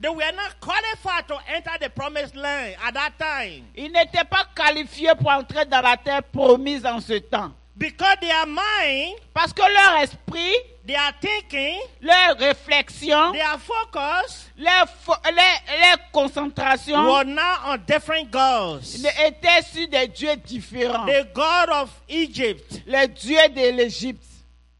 [0.00, 4.46] They were not qualified to enter the promised land at that time Ils n'étaient pas
[4.54, 7.52] qualifiés pour entrer dans la terre promise en ce temps.
[7.76, 10.54] because their mind, Parce que leur esprit,
[10.88, 18.30] their thinking, leur réflexion, their focus leur, fo- leur, leur concentration were now on different
[18.30, 19.04] gods.
[19.24, 21.06] étaient sur des dieux différents.
[21.06, 24.24] The God of Egypt, Les dieux de l'Égypte.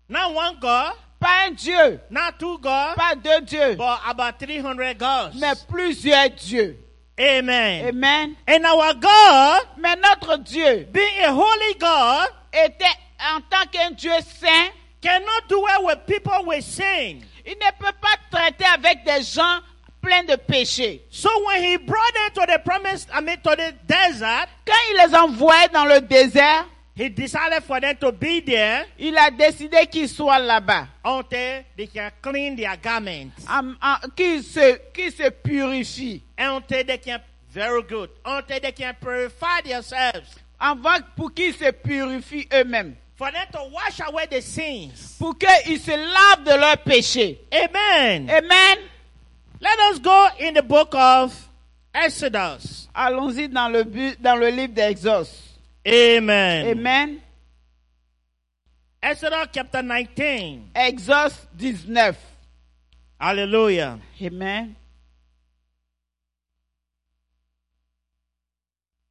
[0.09, 4.95] not one God, Pas un dieu, not two gods, pas deux dieux, but about 300
[4.99, 5.35] gods.
[5.39, 6.79] mais plusieurs dieux.
[7.21, 7.89] Amen.
[7.89, 8.37] Amen.
[8.47, 12.85] And our God, Mais notre Dieu being a holy God, était
[13.21, 17.23] en tant qu'un Dieu saint, cannot do it with people with sin.
[17.47, 19.61] il ne peut pas traiter avec des gens
[20.03, 21.03] pleins de péchés.
[21.11, 24.97] So when he brought them to the promised, I mean to the desert, Quand il
[24.97, 29.87] les envoyait dans le désert, he decided for them to be there il a décidé
[29.87, 33.33] qu'ils soient là-bas, until they can clean their garments.
[33.49, 38.95] en- en- qu'ils se, qu'ils se purifient, Until they can, very good, until they can
[39.01, 40.29] purify themselves.
[40.61, 45.17] avant pour qu'ils se purifient eux-mêmes, For them to wash away the sins.
[45.19, 47.41] pour qu'ils se lavent de leurs péchés.
[47.53, 48.31] Amen.
[48.31, 48.79] Amen.
[49.61, 51.35] Let us go in the book of
[51.93, 52.87] Exodus.
[52.95, 55.27] Allons-y dans le, but, dans le livre d'Exode.
[55.85, 56.69] Amen.
[56.69, 57.21] Amen.
[59.03, 60.71] Exodus chapter 19.
[60.77, 62.17] Exode 19.
[63.19, 63.99] Hallelujah.
[64.23, 64.77] Amen.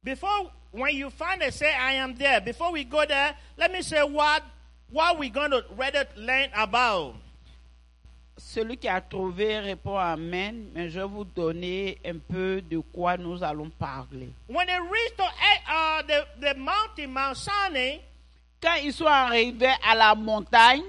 [0.02, 2.40] Before, when you find say, I am there.
[2.40, 4.42] Before we go there, let me say what,
[4.90, 7.14] what we're going to rather learn about.
[8.38, 13.16] Celui qui a trouvé répond Amen, mais je vais vous donner un peu de quoi
[13.16, 14.28] nous allons parler.
[14.46, 18.00] When they reached to, eh, uh, the, the mountain, Mount Sinai,
[18.60, 20.82] Quand ils sont arrivés à la montagne,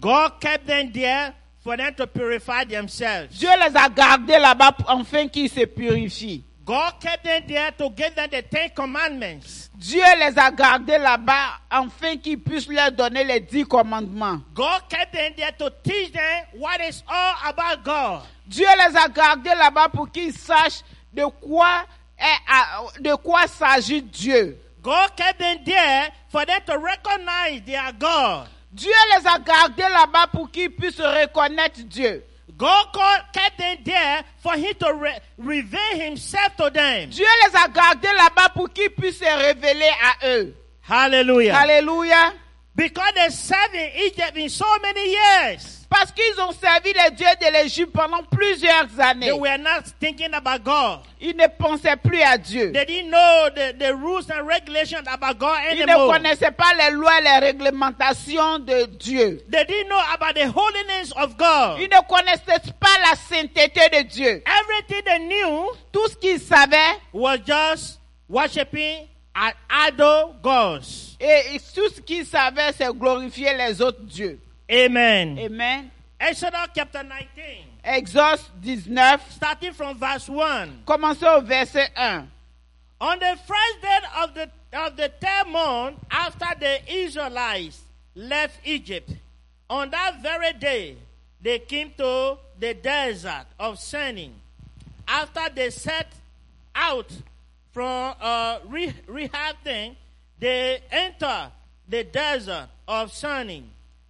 [0.00, 3.38] God kept them there for them to purify themselves.
[3.38, 6.42] Dieu les a gardés là-bas pour- afin qu'ils se purifient.
[6.68, 9.70] God kept them there to give them the Ten Commandments.
[9.74, 14.40] Dieu les a gardés là-bas afin qu'ils puissent leur donner les dix commandements.
[14.54, 18.22] God kept them there to teach them what is all about God.
[18.46, 21.86] Dieu les a gardés là-bas pour qu'ils sachent de quoi,
[22.18, 24.58] est- à- de quoi s'agit Dieu.
[24.82, 28.46] God kept them there for them to recognize their God.
[28.70, 32.22] Dieu les a gardés là-bas pour qu'ils puissent reconnaître Dieu.
[32.58, 37.08] God called, kept them there for Him to re- reveal Himself to them.
[37.10, 40.54] Dieu les a gardés là-bas pour qu'ils puissent se révéler à eux.
[40.88, 41.56] Hallelujah.
[41.56, 42.32] Alléluia.
[42.78, 45.84] Because they served Egypt in so many years.
[45.90, 49.26] Parce qu'ils ont servi les dieux de l'Égypte pendant plusieurs années.
[49.26, 51.00] They were not thinking about God.
[51.20, 52.70] Ils ne pensaient plus à Dieu.
[52.72, 56.12] They didn't know the, the rules and regulations about God Ils ne anymore.
[56.12, 59.42] connaissaient pas les lois et les réglementations de Dieu.
[59.50, 61.80] They didn't know about the holiness of God.
[61.80, 64.42] Ils ne connaissaient pas la sainteté de Dieu.
[64.46, 67.98] Everything they knew Tout ce qu'ils savaient was just
[68.28, 69.08] worshiping
[69.70, 71.16] idol gods.
[71.20, 74.38] et tout ce qu'ils savaient, c'est glorifier les autres dieux.
[74.70, 75.38] Amen.
[75.38, 75.88] Amen.
[76.20, 80.82] Exodus chapter 19, Exode 19, starting from verse 1.
[80.84, 82.26] commençons au verset 1.
[83.00, 87.80] On the first day of the of the third month after the Israelites
[88.16, 89.10] left Egypt,
[89.70, 90.96] on that very day
[91.40, 94.30] they came to the desert of Sinai.
[95.06, 96.08] After they set
[96.74, 97.06] out
[97.78, 99.94] from uh, Re- Rephidim,
[100.40, 101.52] they enter
[101.88, 103.60] the desert of Sinai,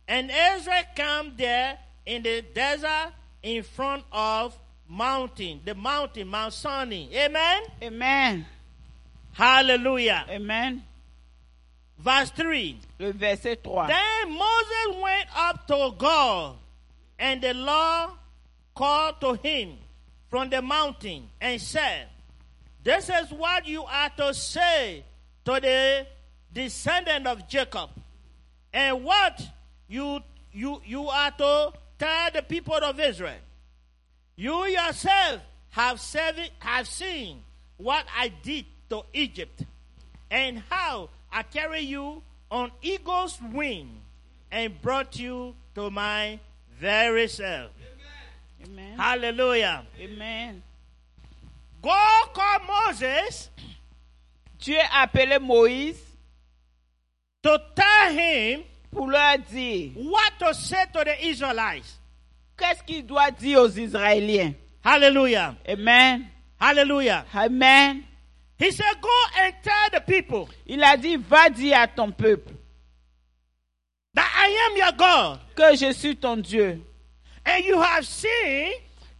[0.08, 3.12] and Israel came there in the desert
[3.42, 4.58] in front of
[4.88, 7.08] mountain, the mountain Mount Sinai.
[7.12, 7.62] Amen.
[7.82, 8.46] Amen.
[9.34, 10.24] Hallelujah.
[10.30, 10.82] Amen.
[11.98, 12.80] Verse 3.
[13.00, 13.86] Le verset 3.
[13.86, 16.56] Then Moses went up to God,
[17.18, 18.12] and the Lord
[18.74, 19.76] called to him
[20.30, 22.08] from the mountain and said,
[22.88, 25.04] This is what you are to say
[25.44, 26.06] to the
[26.50, 27.90] descendant of Jacob,
[28.72, 29.42] and what
[29.88, 30.20] you
[30.54, 33.44] you you are to tell the people of Israel.
[34.36, 36.00] You yourself have,
[36.60, 37.42] have seen
[37.76, 39.64] what I did to Egypt,
[40.30, 44.00] and how I carried you on eagle's wing
[44.50, 46.40] and brought you to my
[46.80, 47.70] very self.
[48.64, 48.96] Amen.
[48.96, 49.84] Hallelujah.
[50.00, 50.62] Amen.
[51.82, 53.50] God called Moses
[54.58, 55.98] Dieu a appelé Moïse
[57.42, 61.98] to tell him pour leur dire what to say to the Israelites.
[62.56, 64.54] qu'est-ce qu'il doit dire aux Israéliens.
[64.84, 65.54] Hallelujah.
[65.68, 66.26] Amen.
[66.60, 67.24] Hallelujah.
[67.34, 68.02] Amen.
[68.58, 69.08] He said, Go
[69.40, 72.52] and tell the people Il a dit, va dire à ton peuple
[74.14, 76.80] that I am your God, que je suis ton Dieu.
[77.46, 78.72] and you have seen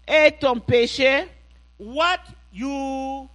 [0.09, 1.29] Et ton péché,
[1.77, 2.19] what
[2.53, 3.29] you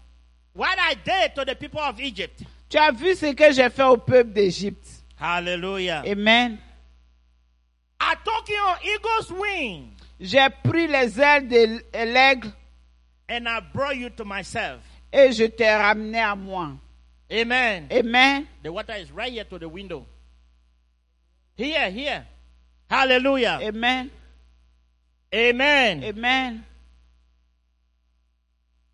[0.54, 2.44] what I did to the people of Egypt.
[2.70, 4.88] tu as vu ce que j'ai fait au peuple d'Égypte.
[5.20, 6.04] Hallelujah.
[6.06, 6.60] Amen.
[8.00, 12.52] I took you on eagle's wing J'ai pris les ailes de l'aigle
[13.30, 14.82] and I brought you to myself.
[15.12, 16.72] et je t'ai ramené à moi.
[17.32, 17.88] Amen.
[17.92, 18.48] Amen.
[18.64, 20.06] The water is right here to the window.
[21.56, 22.26] Here, here.
[22.90, 23.60] Hallelujah.
[23.62, 24.12] Amen.
[25.34, 26.04] Amen.
[26.04, 26.66] Amen.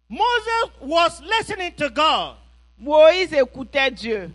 [0.10, 2.36] Moses was listening to God.
[2.82, 4.32] Moïse écoutait Dieu.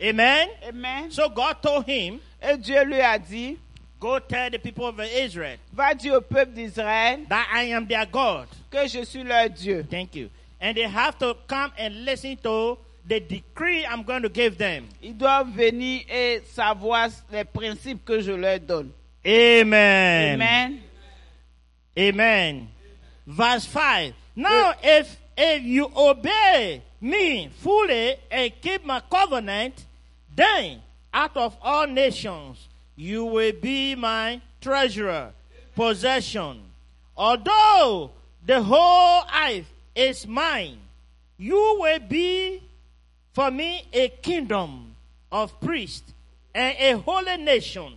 [0.00, 0.48] Amen.
[0.68, 1.10] Amen.
[1.10, 3.58] So God told him, Et Dieu lui a dit,
[3.98, 8.06] Go tell the people of Israel va dire au peuple d'Israël that I am their
[8.06, 8.46] God.
[8.70, 9.84] que je suis leur Dieu.
[9.90, 10.30] Thank you.
[10.60, 12.78] And they have to come and listen to
[13.08, 14.86] the decree I'm going to give them.
[15.02, 18.92] Ils doivent venir et savoir les principes que je leur donne.
[19.26, 20.34] Amen.
[20.40, 20.80] Amen.
[21.98, 22.68] Amen.
[23.26, 24.14] Verse 5.
[24.38, 29.84] Now, if, if you obey me fully and keep my covenant,
[30.36, 30.80] then
[31.12, 35.32] out of all nations you will be my treasurer,
[35.74, 36.60] possession.
[37.16, 38.12] Although
[38.46, 39.66] the whole earth
[39.96, 40.78] is mine,
[41.36, 42.62] you will be
[43.32, 44.94] for me a kingdom
[45.32, 46.12] of priests
[46.54, 47.92] and a holy nation.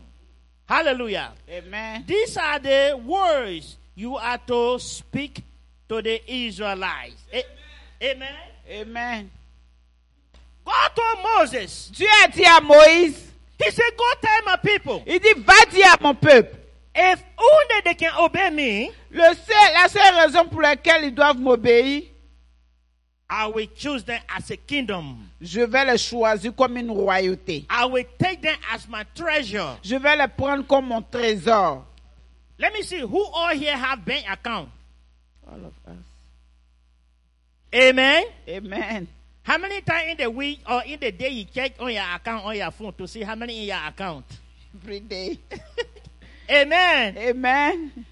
[0.65, 1.33] Hallelujah.
[1.47, 2.03] Amen.
[2.07, 5.43] These are the words you are to speak
[5.91, 7.21] to the Israelites.
[8.01, 8.33] Amen.
[8.69, 9.29] Amen.
[10.63, 13.27] God told Moses, Dieu a dit à Moïse,
[13.61, 16.55] He said, Go tell my people, il dit, va dire à mon peuple.
[16.95, 21.37] if only they can obey me, Le seul, la seule raison pour laquelle ils doivent
[21.37, 22.03] m'obéir,
[23.29, 25.17] I will choose them as a kingdom.
[25.41, 27.65] je vais les choisir comme une royauté.
[27.69, 29.77] I will take them as my treasure.
[29.83, 31.83] Je vais les prendre comme mon trésor.
[32.57, 34.69] Let me see who all here have bank account.
[35.51, 36.03] All of us.
[37.73, 38.25] Amen.
[38.47, 39.07] Amen.
[39.43, 42.45] How many times in the week or in the day you check on your account
[42.45, 44.25] on your phone to see how many in your account?
[44.75, 45.39] Every day.
[46.49, 47.17] Amen.
[47.17, 48.05] Amen.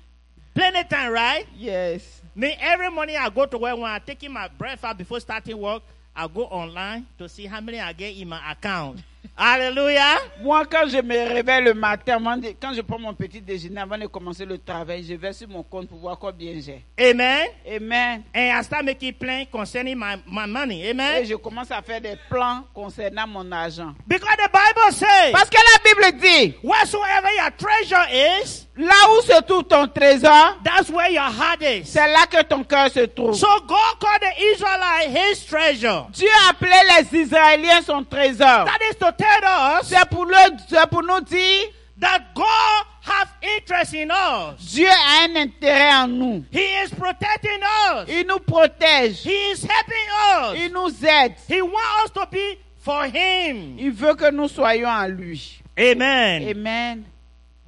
[0.53, 1.45] Plenty time, right?
[1.55, 2.21] Yes.
[2.35, 5.83] Me every morning I go to work when I'm taking my breakfast before starting work.
[6.15, 9.01] I go online to see how many I get in my account.
[9.41, 10.17] Hallelujah.
[10.41, 12.17] Moi, quand je me réveille le matin,
[12.61, 15.63] quand je prends mon petit déjeuner avant de commencer le travail, je vais sur mon
[15.63, 16.83] compte pour voir combien j'ai.
[16.99, 17.47] Amen.
[17.65, 18.23] Amen.
[18.35, 20.81] And I start making plans concerning my, my money.
[20.81, 21.23] Et Amen.
[21.25, 23.93] je commence à faire des plans concernant mon argent.
[24.05, 29.21] Because the Bible says, Parce que la Bible dit, wheresoever your treasure is, là où
[29.21, 31.83] se trouve ton trésor, that's where your heart is.
[31.85, 33.35] c'est là que ton cœur se trouve.
[33.35, 36.07] So God called the Israelite his treasure.
[36.13, 38.65] Dieu a appelé les Israéliens son trésor.
[38.65, 41.67] That is to tell us C'est pour, le, pour nous dire,
[41.99, 44.73] that God have interest in us.
[44.73, 46.45] Dieu a un intérêt en nous.
[46.51, 47.59] He is protecting
[47.91, 48.05] us.
[48.07, 49.25] Il nous protège.
[49.25, 50.57] He is helping us.
[50.57, 51.35] Il nous aide.
[51.49, 53.77] He wants us to be for him.
[53.77, 55.61] Il veut que nous soyons en lui.
[55.77, 56.47] Amen.
[56.49, 57.05] Amen.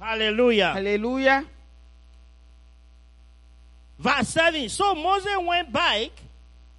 [0.02, 0.72] Hallelujah.
[0.72, 1.44] Hallelujah.
[4.00, 4.68] Verse 7.
[4.68, 6.10] So Moses went back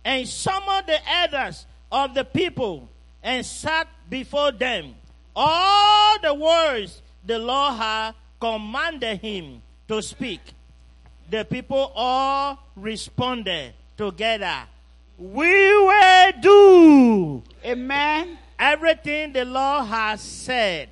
[0.04, 2.90] and summoned the elders of the people
[3.24, 4.96] and sat before them.
[5.34, 8.12] All the words the Lord had
[8.42, 10.42] commanded him to speak.
[11.30, 14.64] The people all responded together.
[15.18, 18.38] We will do Amen.
[18.60, 20.90] everything the Lord has said.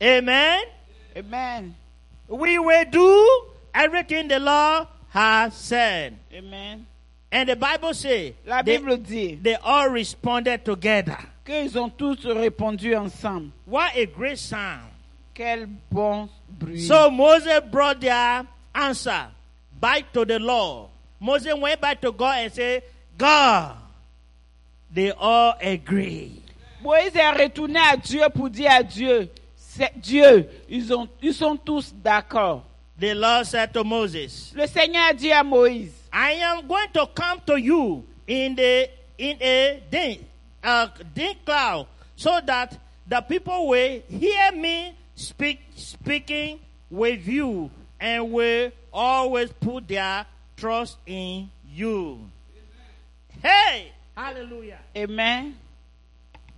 [0.00, 0.62] Amen.
[1.16, 1.74] Amen.
[2.28, 3.44] We will do
[3.74, 6.16] everything the Lord has said.
[6.32, 6.86] Amen.
[7.32, 11.18] And the Bible says La they, dit they all responded together.
[11.44, 13.52] qu'ils ont tous répondu ensemble.
[13.66, 14.90] What a great sound.
[15.34, 16.80] Quel bon bruit.
[16.80, 19.26] So Moses brought their answer
[19.80, 20.88] back to the Lord.
[21.18, 22.82] Moses went back to God and said,
[23.16, 23.76] God,
[24.92, 26.42] they all agree.
[26.82, 29.28] Moïse est retourné à Dieu pour dire à Dieu,
[29.96, 32.64] Dieu, ils, ont, ils sont tous d'accord.
[32.98, 37.06] The Lord said to Moses, Le Seigneur a dit à Moïse, I am going to
[37.14, 40.20] come to you in the in a day,
[40.62, 46.58] uh, day cloud, so that the people will hear me speak speaking
[46.90, 50.26] with you, and will always put their
[50.56, 52.20] trust in you.
[53.42, 54.78] Hey, hallelujah!
[54.94, 55.56] Amen.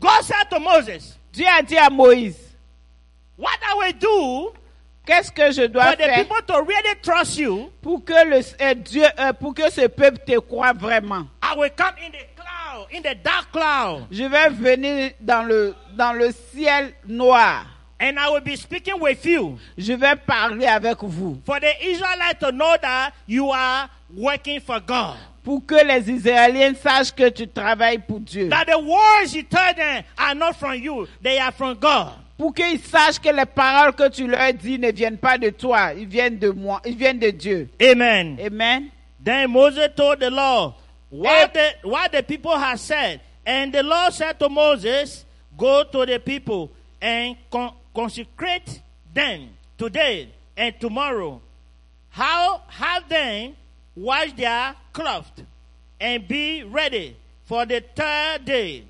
[0.00, 2.51] God said to Moses, Dieu a dit à Moïse, "What
[3.72, 4.52] I will do
[5.06, 8.40] qu'est-ce que je dois for the faire people to really trust you, pour que, le,
[8.60, 11.26] euh, Dieu, euh, pour que ce peuple te croie vraiment?
[11.42, 15.74] I will come in the cloud, in the dark cloud." Je vais venir dans le,
[15.96, 17.66] dans le ciel noir.
[18.00, 19.58] And I will be speaking with you.
[19.78, 24.80] Je vais parler avec vous for the Israelites to know that you are working for
[24.80, 25.16] God.
[25.44, 28.48] pour que les Israéliens sachent que tu travailles pour Dieu.
[28.48, 32.12] That the words you tell them are not from you, they are from God.
[32.42, 35.92] Pour qu'ils sachent que les paroles que tu leur dis ne viennent pas de toi,
[35.96, 37.68] ils viennent de moi, ils viennent de Dieu.
[37.80, 38.36] Amen.
[38.44, 38.90] Amen.
[39.24, 40.74] Then Moses told the Lord
[41.08, 41.46] what Eh.
[41.82, 43.20] the, what the people had said.
[43.46, 45.24] And the Lord said to Moses,
[45.56, 48.80] Go to the people and con- consecrate
[49.14, 51.40] them today and tomorrow.
[52.10, 53.54] How have them
[53.94, 55.30] wash their clothes
[56.00, 57.14] and be ready
[57.44, 58.82] for the third day.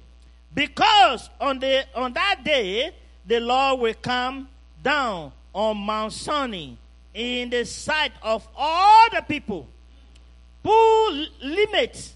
[0.54, 2.92] Because on the on that day
[3.26, 4.48] the Lord will come
[4.82, 6.70] down on Mount Sinai
[7.14, 9.66] in the sight of all the people.
[10.62, 12.14] Put limits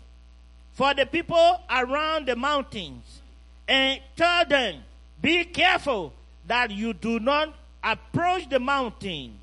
[0.73, 3.21] for the people around the mountains
[3.67, 4.83] and tell them,
[5.21, 6.13] be careful
[6.47, 9.39] that you do not approach the mountain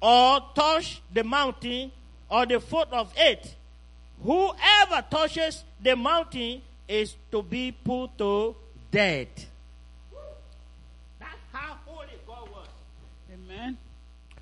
[0.00, 1.90] or touch the mountain
[2.30, 3.54] or the foot of it.
[4.22, 8.54] Whoever touches the mountain is to be put to
[8.90, 9.47] death.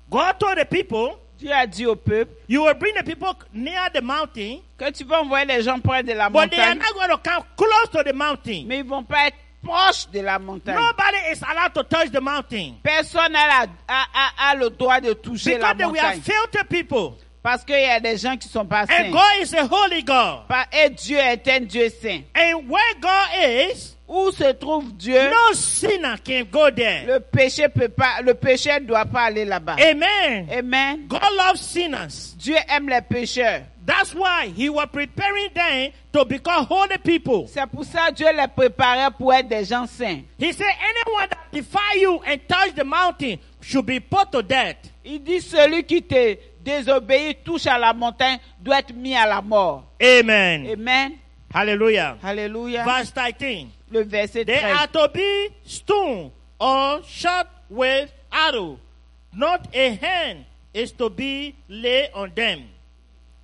[0.09, 3.89] God told the people, Dieu a dit au peuple you will bring the people near
[3.93, 6.79] the mountain, que tu vas envoyer les gens près de la but they are montagne,
[6.79, 8.65] not going to come close to the mountain.
[8.67, 10.75] mais ils vont pas être proches de la montagne.
[10.75, 12.75] Nobody is allowed to touch the mountain.
[12.83, 16.21] Personne n'a a, a- a le droit de toucher la Because we are montagne.
[16.21, 17.13] filthy people.
[17.43, 19.11] Parce qu'il y a des gens qui sont pas And saints.
[19.11, 20.43] God is a holy God.
[20.71, 22.21] Et Dieu est un Dieu saint.
[22.35, 27.05] And where God is, Où se trouve Dieu, no sinner can go there.
[27.05, 29.75] le péché peut pas, le péché ne doit pas aller là-bas.
[29.81, 30.47] Amen.
[30.49, 31.07] Amen.
[31.09, 32.33] God loves sinners.
[32.37, 33.63] Dieu aime les pécheurs.
[33.85, 37.47] That's why He was preparing them to become holy people.
[37.47, 40.21] C'est pour ça Dieu les préparait pour être des gens saints.
[40.39, 44.77] He said, anyone that defy you and touch the mountain should be put to death.
[45.03, 49.41] Il dit celui qui te désobéit, touche à la montagne, doit être mis à la
[49.41, 49.83] mort.
[50.01, 50.67] Amen.
[50.71, 51.13] Amen.
[51.53, 52.17] Hallelujah.
[52.23, 52.83] Alléluia.
[52.83, 53.67] Verse 13.
[53.91, 54.75] Le verset They 13.
[54.77, 58.79] are to be stoned or shot with arrow.
[59.33, 62.63] Not a hand is to be laid on them.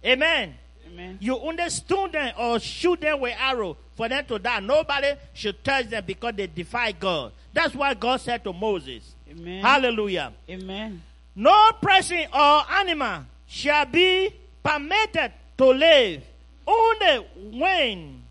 [0.06, 0.56] Amen.
[0.88, 1.18] Amen.
[1.22, 4.60] You only stone them or shoot them with arrow for them to die.
[4.60, 7.32] Nobody should touch them because they defy God.
[7.54, 9.62] That's why God said to Moses, Amen.
[9.62, 10.34] Hallelujah.
[10.50, 11.02] Amen.
[11.36, 14.30] No person or animal shall be
[14.64, 16.24] permitted to live
[16.68, 17.26] only
[17.58, 18.24] when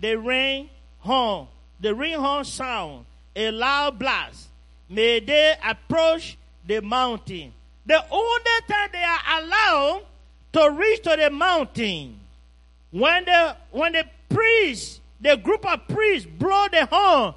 [0.00, 0.68] the rain
[1.00, 1.46] horn,
[1.80, 3.04] the ring horn sound
[3.34, 4.48] a loud blast.
[4.88, 7.52] May they approach the mountain.
[7.86, 10.02] The only time they are allowed
[10.52, 12.18] to reach to the mountain
[12.90, 17.34] when the when the priest, the group of priests blow the horn.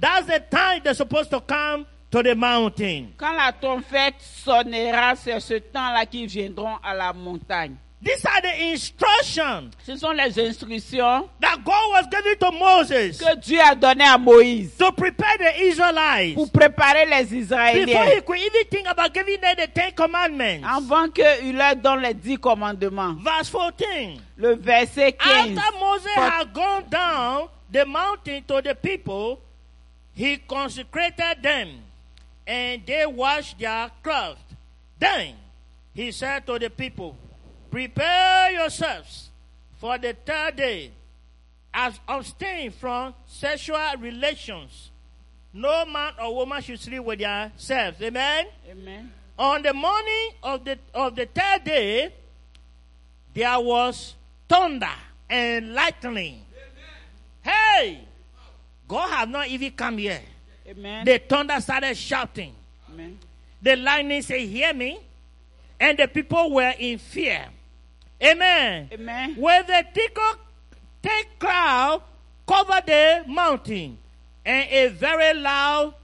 [0.00, 3.14] That's the time they're supposed to come to the mountain.
[3.16, 7.76] Quand la trompette sonnera, c'est ce temps-là qu'ils viendront à la montagne.
[8.00, 13.36] These are the instructions Ce sont les instructions that God was giving to Moses que
[13.40, 18.20] Dieu a données à Moïse to prepare the Israelites pour préparer les before Israéliens he
[18.20, 20.64] could even think about giving them the Ten Commandments.
[20.64, 23.14] avant qu'il leur donne les dix commandements.
[23.20, 24.20] Verse 14.
[24.36, 25.58] Le verset 15.
[25.58, 29.40] After Moses had gone down the mountain to the people,
[30.14, 31.68] he consecrated them,
[32.46, 34.38] and they washed their clothes.
[34.98, 35.34] Then
[35.94, 37.16] he said to the people,
[37.70, 39.28] Prepare yourselves
[39.78, 40.90] for the third day,
[41.72, 44.90] as abstain from sexual relations.
[45.52, 48.00] No man or woman should sleep with themselves.
[48.00, 48.46] Amen.
[48.70, 49.12] Amen.
[49.38, 52.12] On the morning of the of the third day,
[53.34, 54.14] there was
[54.48, 54.90] thunder
[55.28, 56.42] and lightning.
[57.42, 58.00] Hey,
[58.86, 60.20] God have not even come here.
[60.66, 61.04] Amen.
[61.04, 62.54] The thunder started shouting.
[62.90, 63.18] Amen.
[63.62, 64.98] The lightning said, "Hear me,"
[65.78, 67.48] and the people were in fear.
[68.22, 68.88] Amen.
[68.92, 69.36] Amen.
[69.38, 70.18] With the thick,
[71.02, 72.02] thick cloud
[72.46, 73.98] covered the mountain,
[74.44, 75.94] and a very loud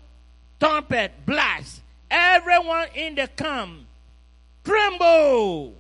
[0.61, 1.81] trumpet blast.
[2.11, 3.81] Everyone in the camp
[4.63, 5.75] tremble.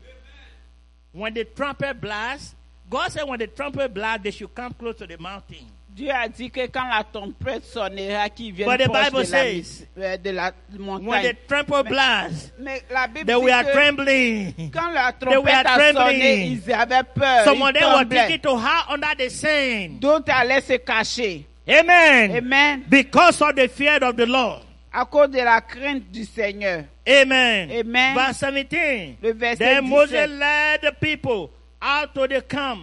[1.13, 2.57] When the trumpet blast,
[2.91, 5.67] God said, when the trumpet blast, they should come close to the mountain.
[5.95, 10.51] Dieu a dit que quand la trompette sonnera, proche Bible de la, euh, de la
[10.73, 11.33] When the montagne.
[11.47, 14.71] trumpet blast, Mais la Bible they dit were que trembling.
[14.73, 17.45] quand la trompette a sonné, ils avaient peur.
[17.45, 20.01] Some ils of them to hide under the sand.
[20.01, 21.47] D'autres allaient se cacher.
[21.69, 22.37] Amen.
[22.39, 22.85] Amen.
[22.89, 24.63] Because of the fear of the Lord.
[24.93, 26.85] À cause de la crainte du Seigneur.
[27.09, 27.71] Amen.
[27.71, 28.15] Amen.
[28.17, 29.19] Verse 17.
[29.23, 30.39] Le verset Then Moses 17.
[30.41, 32.81] led the people out to the camp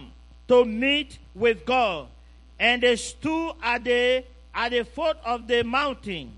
[0.48, 2.06] to meet with God.
[2.62, 4.22] And they stood at the
[4.54, 6.30] at the foot of the mountain.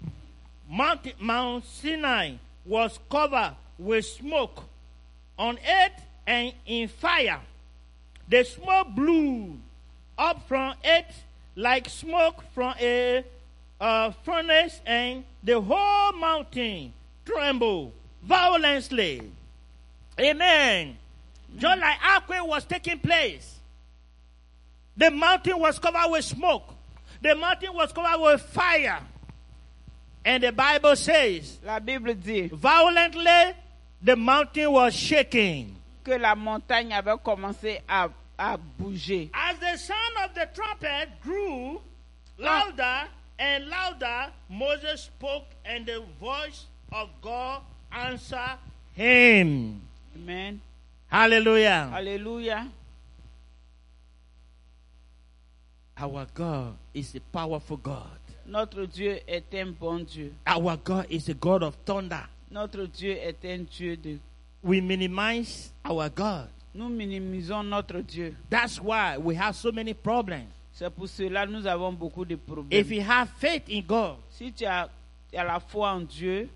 [0.71, 4.65] Mount, Mount Sinai was covered with smoke
[5.39, 5.93] on it
[6.27, 7.41] and in fire.
[8.27, 9.59] The smoke blew
[10.17, 11.05] up from it
[11.57, 13.23] like smoke from a
[14.25, 16.95] furnace, and the whole mountain
[17.27, 19.21] trembled violently.
[20.19, 20.97] Amen.
[21.59, 23.54] Just like earthquake was taking place,
[24.97, 26.75] the mountain was covered with smoke.
[27.21, 29.01] The mountain was covered with fire.
[30.25, 33.55] And the Bible says, La Bible dit violently,
[34.03, 35.77] the mountain was shaking.
[36.05, 39.31] que la montagne avait commencé à, à bouger.
[39.33, 41.81] As the sound of the trumpet grew
[42.41, 42.67] ah.
[42.69, 48.59] louder and louder, Moses spoke, and the voice of God answered
[48.95, 49.81] him.
[50.15, 50.61] Amen.
[51.09, 51.91] Hallelujah.
[51.93, 52.69] Alléluia.
[55.97, 58.19] Our God is a powerful God.
[58.47, 60.33] Notre Dieu est un bon Dieu.
[60.47, 62.27] Our God is a God of thunder.
[62.51, 64.19] Notre Dieu est un Dieu de...
[64.63, 66.49] We minimize our God.
[66.75, 68.35] Nous minimisons notre Dieu.
[68.51, 70.49] That's why we have so many problems.
[70.73, 72.81] C'est pour cela nous avons beaucoup de problèmes.
[72.81, 74.89] If you have faith in God, si tu as,
[75.31, 76.49] tu as la foi en Dieu,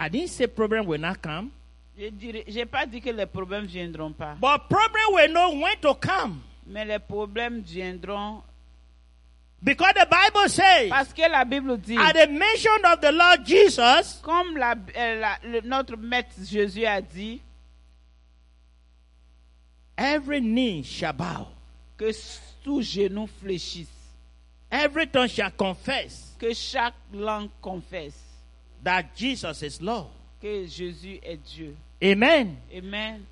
[0.00, 1.50] I didn't say problem will not come,
[1.96, 4.34] je n'ai pas dit que les problèmes viendront pas.
[4.40, 6.42] but problem will know when to come.
[6.66, 8.42] Mais les problèmes viendront
[9.62, 13.46] Because the Bible says, parce que la Bible dit, at the mention of the Lord
[13.46, 17.40] Jesus, comme la- euh, la- le- notre maître Jésus a dit,
[19.96, 21.46] every knee shall bow,
[21.96, 22.10] que
[22.62, 23.88] tout genou fléchisse,
[24.70, 28.18] every tongue shall confess que chaque langue confesse
[28.82, 30.08] that Jesus is Lord.
[30.42, 31.74] que Jésus est Dieu.
[32.02, 32.58] Amen.
[32.76, 33.24] Amen.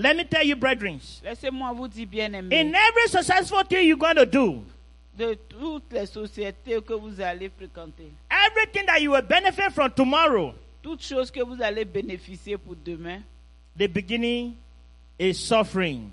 [0.00, 4.14] Let me tell you, brethren, Laissez-moi vous dire, bien in every successful thing you're going
[4.14, 4.62] to do,
[5.16, 10.54] de toutes les sociétés que vous allez fréquenter, everything that you will benefit from tomorrow,
[10.84, 13.24] toutes choses que vous allez bénéficier pour demain,
[13.76, 14.54] the beginning
[15.18, 16.12] is suffering.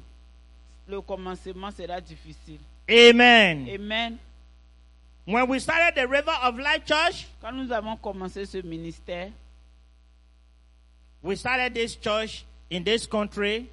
[0.88, 2.60] le commencement sera difficile.
[2.90, 3.68] Amen.
[3.70, 4.18] Amen.
[5.26, 9.30] When we started the River of Life Church, Quand nous avons commencé ce ministère,
[11.22, 13.70] we started this church in this country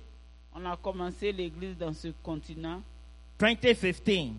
[0.55, 2.83] On a commencé l'église dans ce continent
[3.39, 4.33] 2015.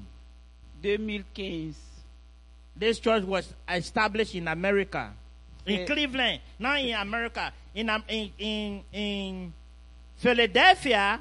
[0.81, 1.75] 2015.
[2.77, 5.13] This church was established in America,
[5.65, 5.85] in Eh.
[5.85, 7.51] Cleveland, not in America.
[7.75, 9.53] In, um, in, in, in
[10.17, 11.19] Philadelphia,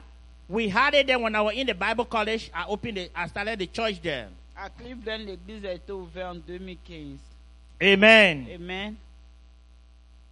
[0.49, 2.51] we had it there when I was in the Bible college.
[2.55, 4.29] I opened it, I started the church there.
[4.57, 7.19] À Cleveland, l'église a été ouverte en 2015.
[7.83, 8.47] Amen.
[8.55, 8.97] Amen.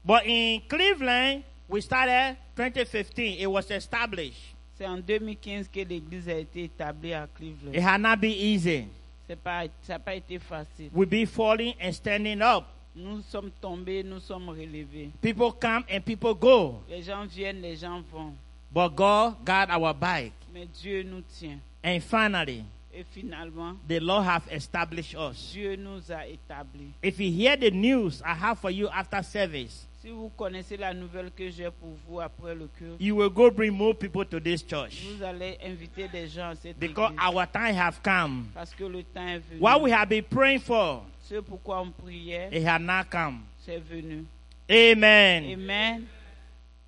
[0.05, 3.39] But in Cleveland, we started 2015.
[3.41, 4.55] It was established.
[4.77, 7.75] C'est en 2015 que l'église a été établie à Cleveland.
[7.75, 8.87] It had not been easy.
[9.27, 10.91] C'est pas, ça n'a pas été facile.
[10.93, 12.65] We be falling and standing up.
[12.97, 15.11] Nous sommes tombés, nous sommes relevés.
[15.21, 16.83] People come and people go.
[16.89, 18.33] Les gens viennent, les gens vont.
[18.73, 20.33] But God got our back.
[20.53, 21.59] Mais Dieu nous tient.
[21.85, 25.53] And finally, Et finalement, the Lord have established us.
[25.53, 26.91] Dieu nous a établis.
[27.03, 30.95] If you hear the news I have for you after service, Si vous connaissez la
[30.95, 34.41] nouvelle que j'ai pour vous après le culte, you will go bring more people to
[34.41, 35.03] this church.
[35.05, 37.29] vous allez inviter des gens à cette Because église.
[37.29, 38.47] our time have come.
[38.55, 39.61] Parce que le temps est venu.
[39.61, 43.43] What we have been praying for, Ce pourquoi on priait, it had not come.
[43.59, 44.25] c'est venu.
[44.71, 45.45] Amen.
[45.53, 46.07] Amen.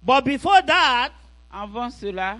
[0.02, 1.10] But before that,
[1.52, 2.38] Avant cela,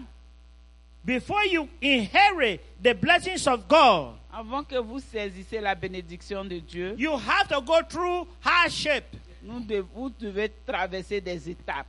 [1.05, 6.95] before you inherit the blessings of God, avant que vous saisissez la bénédiction de Dieu,
[6.97, 9.05] you have to go through hardship.
[9.43, 11.87] Nous dev- vous devez traverser des étapes.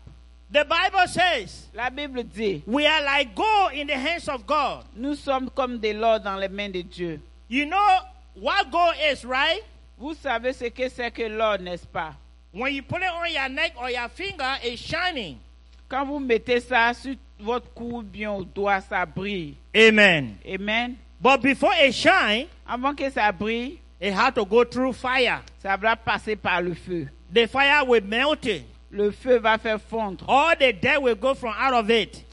[0.52, 4.84] The Bible says La Bible dit, we are like gold in the hands of God.
[4.96, 7.20] nous sommes comme des l'or dans les mains de Dieu.
[7.50, 8.00] You know
[8.36, 9.62] what gold is, right?
[9.98, 12.14] Vous savez ce que c'est que l'or, n'est-ce pas?
[12.54, 15.38] When you put it on your neck or your finger, it's shining.
[15.90, 19.56] Quand vous mettez ça sur votre cou ou bien au doigt, ça brille.
[19.76, 20.36] Amen.
[20.48, 20.96] Amen.
[21.20, 25.42] But before it shine, Avant que ça brille, it had to go through fire.
[25.62, 27.08] ça va passer par le feu.
[27.34, 28.48] The fire will melt.
[28.92, 30.24] Le feu va faire fondre.
[30.28, 32.24] All the dirt will go from out of it.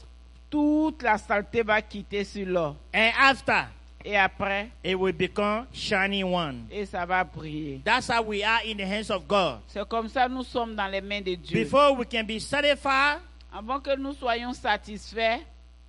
[0.49, 2.75] Toute la saleté va quitter sur l'or.
[2.93, 3.65] And after,
[4.03, 6.67] Et après, it will become shining one.
[6.71, 7.81] et ça va briller.
[7.83, 9.59] That's how we are in the hands of God.
[9.67, 11.63] C'est comme ça nous sommes dans les mains de Dieu.
[11.63, 13.19] Before we can be satisfied
[13.53, 15.41] Avant que nous soyons satisfaits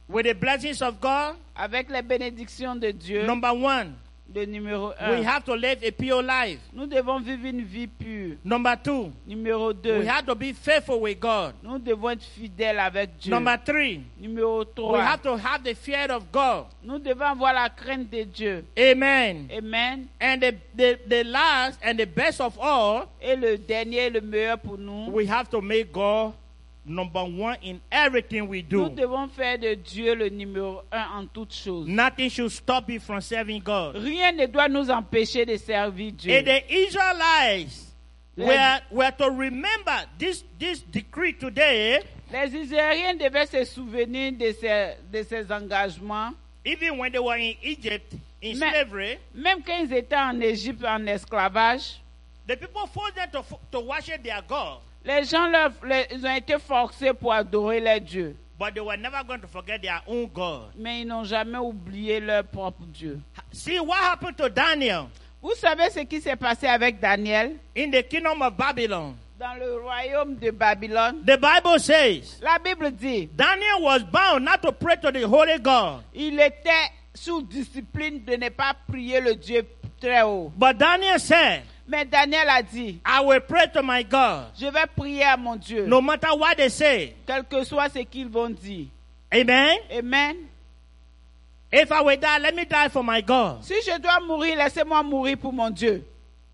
[0.08, 3.94] with the blessings of God, avec les bénédictions de Dieu, number one,
[4.34, 6.58] le numéro we have to live a pure life.
[6.72, 8.36] nous devons vivre une vie pure.
[8.44, 11.54] Number two, Numéro deux, we have to be faithful with God.
[11.62, 13.30] nous devons être fidèles avec Dieu.
[13.30, 16.66] Number three, Numéro we have to have the fear of God.
[16.82, 18.64] nous devons avoir la crainte de Dieu.
[18.78, 19.48] Amen.
[19.56, 20.08] Amen.
[20.20, 24.58] And the, the, the last and the best of all, Et le dernier, le meilleur
[24.58, 26.32] pour nous, we have to make God
[26.84, 28.88] number one in everything we do.
[28.88, 31.86] nous devons faire de Dieu le numéro un en toutes choses.
[31.86, 33.96] Nothing should stop you from serving God.
[33.96, 36.36] Rien ne doit nous empêcher de servir Dieu.
[36.38, 37.92] And the Israelites
[38.36, 42.00] were, were to remember this, this decree today,
[42.32, 46.32] Les Israéliens devaient se souvenir de ces, de ces engagements,
[46.64, 49.18] even when they were in Egypt in Mais- slavery.
[49.34, 52.00] même quand ils étaient en Égypte en esclavage.
[52.48, 56.34] The people forced them to, to worship their God, Les gens, leur- les- ils ont
[56.36, 60.26] été forcés pour adorer les dieux, but they were never going to forget their own
[60.32, 60.70] God.
[60.76, 63.18] mais ils n'ont jamais oublié leur propre Dieu.
[63.52, 65.06] See what happened to Daniel?
[65.42, 67.56] Vous savez ce qui s'est passé avec Daniel?
[67.76, 69.14] In the kingdom of Babylon.
[69.40, 71.24] dans le royaume de Babylone?
[71.26, 75.58] The Bible says La Bible dit, Daniel was bound not to pray to the holy
[75.58, 76.04] God.
[76.14, 79.66] il était sous discipline de ne pas prier le Dieu
[80.00, 80.52] très haut.
[80.56, 81.62] But Daniel said,
[81.92, 85.56] Mais Daniel a dit, I will pray to my God, je vais prier à mon
[85.56, 87.14] Dieu, no matter what they say.
[87.26, 88.86] quel que soit ce qu'ils vont dire.
[89.30, 89.76] Amen.
[89.92, 90.36] Amen.
[91.70, 93.62] If I will die, let me die for my God.
[93.62, 96.02] Si je dois mourir, laissez-moi mourir pour mon Dieu.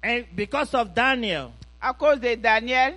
[0.02, 2.94] And because of Daniel, À cause de Daniel,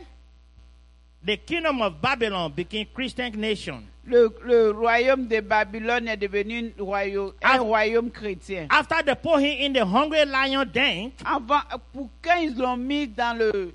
[1.24, 3.84] the kingdom of Babylon became Christian nation.
[4.12, 8.68] Le, le royaume de Babylone est devenu un royaume, un royaume chrétien.
[8.70, 11.62] After they put him in the hungry lion den, Avant,
[11.94, 13.74] pour quand ils l'ont mis dans le,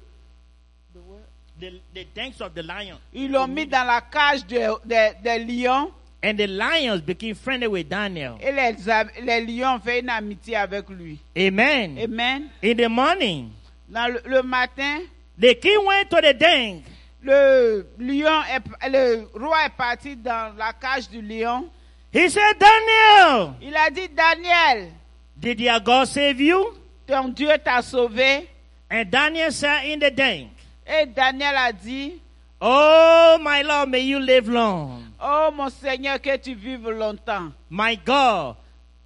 [1.58, 5.38] the, the dens of the lion, ils l'ont mis dans la cage de- de- des
[5.44, 5.90] lions,
[6.22, 8.36] and the lions became friendly with Daniel.
[8.40, 8.76] et les,
[9.22, 11.18] les lions ont fait une amitié avec lui.
[11.36, 11.98] Amen.
[11.98, 12.48] Amen.
[12.62, 13.50] In the morning,
[13.88, 15.00] Dans le, le matin,
[15.38, 16.82] the king went to the den
[17.26, 21.68] le lion est, le roi est parti dans la cage du lion.
[22.12, 24.92] He said, Daniel, Il a dit, Daniel,
[25.38, 26.72] did your God save you?
[27.06, 28.48] ton Dieu t'a sauvé.
[28.90, 30.48] And Daniel said in the den,
[30.86, 32.20] Et Daniel a dit,
[32.60, 35.02] Oh, my Lord, may you live long.
[35.20, 37.52] Oh mon Seigneur, que tu vives longtemps.
[37.68, 38.56] My God,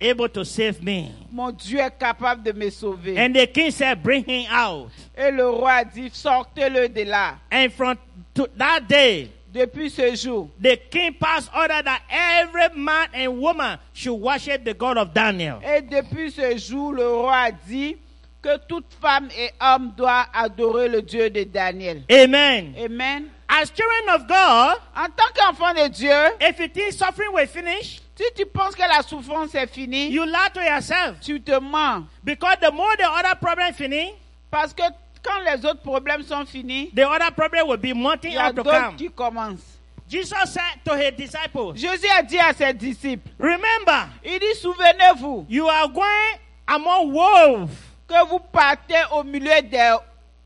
[0.00, 1.10] able to save me.
[1.32, 3.18] Mon Dieu est capable de me sauver.
[3.18, 4.90] And the king said, Bring him out.
[5.16, 7.38] Et le roi a dit, sortez-le de là.
[7.50, 7.96] And from
[8.34, 13.78] to that day, Depuis ce jour, the king passed order that every man and woman
[13.92, 15.58] should worship the God of Daniel.
[15.64, 17.96] et depuis ce jour, le roi a dit
[18.40, 22.04] que toute femme et homme doit adorer le Dieu de Daniel.
[22.08, 22.74] Amen.
[22.78, 23.28] Amen.
[23.48, 28.00] As children of God, En tant qu'enfant de Dieu, if you think suffering will finish,
[28.14, 31.18] si tu penses que la souffrance est finie, you lie to yourself.
[31.20, 32.04] tu te mens.
[32.22, 34.12] Because the more the other problem finish,
[34.48, 34.82] Parce que
[35.22, 38.96] quand les autres problèmes sont finis, the other problem will be mounting up to come.
[38.96, 39.78] qui commencent.
[40.08, 45.46] Jesus said to his disciples, Jésus a dit à ses disciples, Remember, il dit, souvenez-vous
[45.48, 47.70] you are going among wolves.
[48.08, 49.94] que vous partez au milieu des,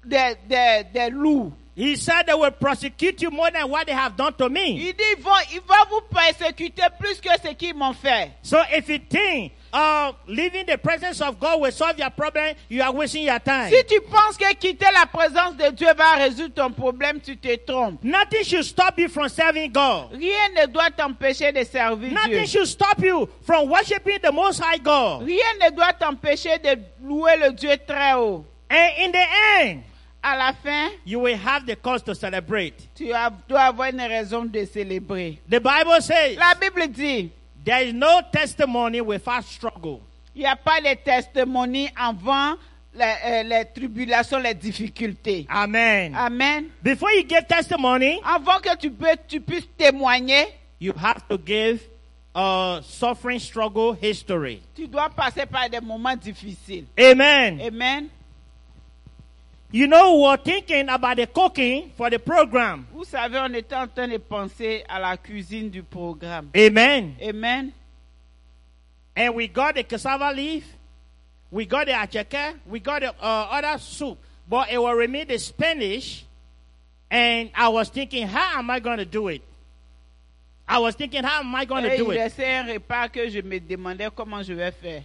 [0.04, 1.50] des, des, des loups.
[1.76, 4.76] He said they will prosecute you more than what they have done to me.
[4.76, 8.30] Il dit, ils vont, ils vont vous persécuter plus que ce qu'ils m'ont fait.
[8.42, 12.80] So if you think uh, leaving the presence of God will solve your problem, you
[12.80, 13.70] are wasting your time.
[13.70, 17.56] Si tu penses que quitter la présence de Dieu va résoudre ton problème, tu te
[17.56, 18.02] trompes.
[18.04, 20.12] Nothing should stop you from serving God.
[20.12, 22.14] Rien ne doit t'empêcher de servir Dieu.
[22.14, 25.24] Nothing should stop you from worshiping the Most High God.
[25.24, 28.44] Rien ne doit t'empêcher de louer le Dieu très haut.
[28.70, 29.26] And in the
[29.60, 29.82] end,
[30.26, 32.72] À la fin, you will have the cause to celebrate.
[32.94, 33.08] tu
[33.46, 35.38] dois avoir une raison de célébrer.
[35.50, 37.30] The Bible says La Bible dit,
[37.64, 40.00] there is no testimony without struggle.
[40.34, 42.56] il n'y a pas de testimonies avant
[42.94, 45.46] les, euh, les tribulations, les difficultés.
[45.48, 46.14] Amen.
[46.14, 46.66] Amen.
[46.82, 50.46] Before you give testimony, Avant que tu, peux, tu puisses témoigner,
[50.80, 51.80] you have to give
[52.34, 54.60] a suffering struggle history.
[54.74, 56.86] tu dois passer par des moments difficiles.
[56.98, 57.60] Amen.
[57.60, 58.08] Amen.
[59.74, 62.86] You know, we're thinking about the cooking for the program.
[62.94, 66.48] Vous savez, on était en train de penser à la cuisine du programme.
[66.56, 67.16] Amen.
[67.20, 67.72] Amen.
[69.16, 70.64] And we got the cassava leaf,
[71.50, 74.16] we got the acheke, we got the uh, other soup,
[74.48, 76.24] but it will remain the Spanish.
[77.10, 79.42] And I was thinking, how am I going to do it?
[80.68, 82.18] I was thinking, how am I going to do il it?
[82.20, 85.02] restait un repas que je me demandais comment je vais faire.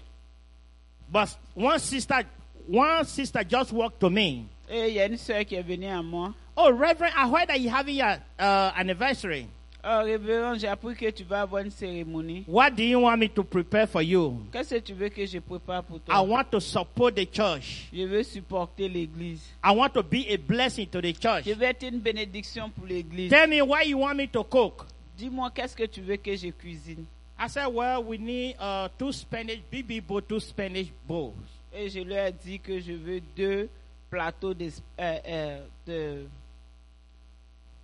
[1.11, 2.22] But one sister,
[2.67, 4.45] one sister just walked to me.
[4.70, 6.34] Et il y a une soeur qui est venue à moi.
[6.55, 9.47] Oh, Reverend, I heard that you're having your uh, anniversary.
[9.82, 12.43] Oh, révérend, j'ai appris que tu vas avoir une cérémonie.
[12.47, 14.41] What do you want me to prepare for you?
[14.51, 16.13] Qu'est-ce que tu veux que je prépare pour toi?
[16.13, 17.88] I want to support the church.
[17.93, 19.41] Je veux supporter l'église.
[19.63, 21.45] I want to be a blessing to the church.
[21.45, 23.30] Je veux être une bénédiction pour l'église.
[23.30, 24.86] Tell me why you want me to cook.
[25.17, 27.05] Dis-moi, qu'est-ce que tu veux que je cuisine?
[27.39, 29.59] I said, well, we need uh, two Spanish,
[30.05, 31.34] bowl, two Spanish bowls.
[31.74, 33.70] Et je leur ai dit que je veux deux
[34.10, 36.26] plateaux de, euh, euh, de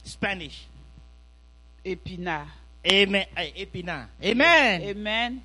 [0.03, 0.67] Spanish.
[1.83, 2.47] épinards.
[2.83, 3.25] Amen.
[3.55, 4.07] Epina.
[4.23, 4.81] Amen.
[4.89, 5.41] Amen.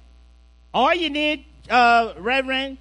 [0.72, 2.78] All you need, uh, Reverend,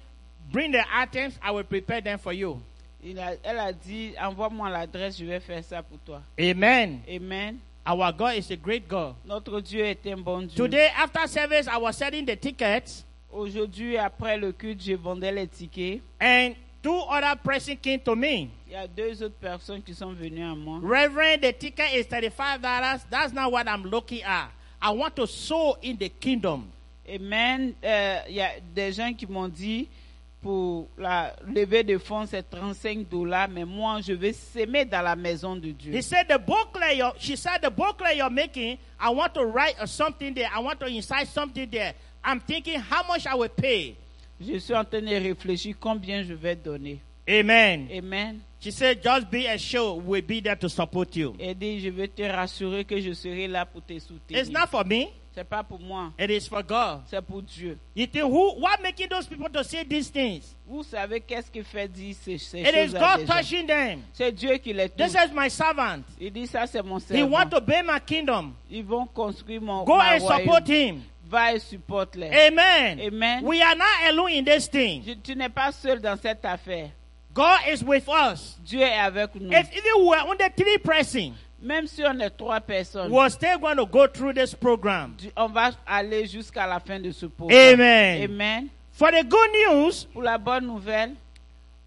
[0.52, 1.38] bring the items.
[1.42, 2.60] I will prepare them for you.
[3.02, 6.22] Il a- elle a dit, envoie-moi l'adresse, je vais faire ça pour toi.
[6.38, 7.00] Amen.
[7.08, 7.58] Amen.
[7.86, 9.14] Our God is a great God.
[9.24, 10.56] Notre Dieu est un bon Dieu.
[10.56, 15.46] Today, after service, I was selling the tickets, Aujourd'hui, après le culte, je vendais les
[15.46, 16.02] tickets.
[16.20, 18.50] and two other person came to me.
[18.66, 20.78] Il y a deux autres personnes qui sont venues à moi.
[20.82, 23.04] Reverend, the ticket is thirty-five dollars.
[23.10, 24.50] That's not what I'm looking at.
[24.80, 26.70] I want to sow in the kingdom.
[27.08, 27.74] Amen.
[27.82, 29.88] Euh, Il y a des gens qui m'ont dit
[30.40, 35.14] pour la levée de fonds, c'est 35 dollars, mais moi, je vais s'aimer dans la
[35.14, 35.92] maison de Dieu.
[35.92, 36.96] He said the booklet.
[36.96, 38.78] You're, she said the booklet you're making.
[38.98, 40.48] I want to write something there.
[40.54, 41.92] I want to inside something there.
[42.24, 43.96] I'm thinking how much I will pay.
[44.40, 47.00] Je suis en train de réfléchir combien je vais donner.
[47.28, 47.88] Amen.
[47.96, 48.40] Amen.
[48.60, 51.34] She said, just be assured we'll be there to support you.
[51.38, 54.40] Et dit, je vais te rassurer que je serai là pour te soutenir.
[54.40, 55.06] It's not for me.
[55.32, 57.02] C'est pas pour moi, It is for God.
[57.06, 57.78] c'est pour Dieu.
[57.94, 58.56] You think who?
[58.58, 60.56] What making those people to say these things?
[60.66, 64.00] Vous savez qu'est-ce qui fait dire ces, ces It is choses à God touching them.
[64.12, 65.06] C'est Dieu qui les touche.
[65.06, 66.02] This is my servant.
[66.20, 67.30] Il dit ça c'est mon He servant.
[67.30, 68.54] want to build my kingdom.
[68.68, 70.96] Ils vont construire mon Go ma and support royaume.
[70.96, 71.02] him.
[71.30, 72.28] Va et supporte-les.
[72.48, 73.00] Amen.
[73.00, 73.44] Amen.
[73.44, 75.02] We are not alone in this thing.
[75.06, 76.90] Je- tu n'es pas seul dans cette affaire.
[77.32, 78.56] God is with us.
[78.64, 79.52] Dieu est avec nous.
[79.52, 83.58] If even we were under three person, Même si on est trois personnes, we're still
[83.58, 85.14] going to go through this program.
[85.36, 87.74] on va aller jusqu'à la fin de ce programme.
[87.74, 88.22] Amen.
[88.24, 88.70] Amen.
[88.92, 91.14] For the good news, Pour la bonne nouvelle,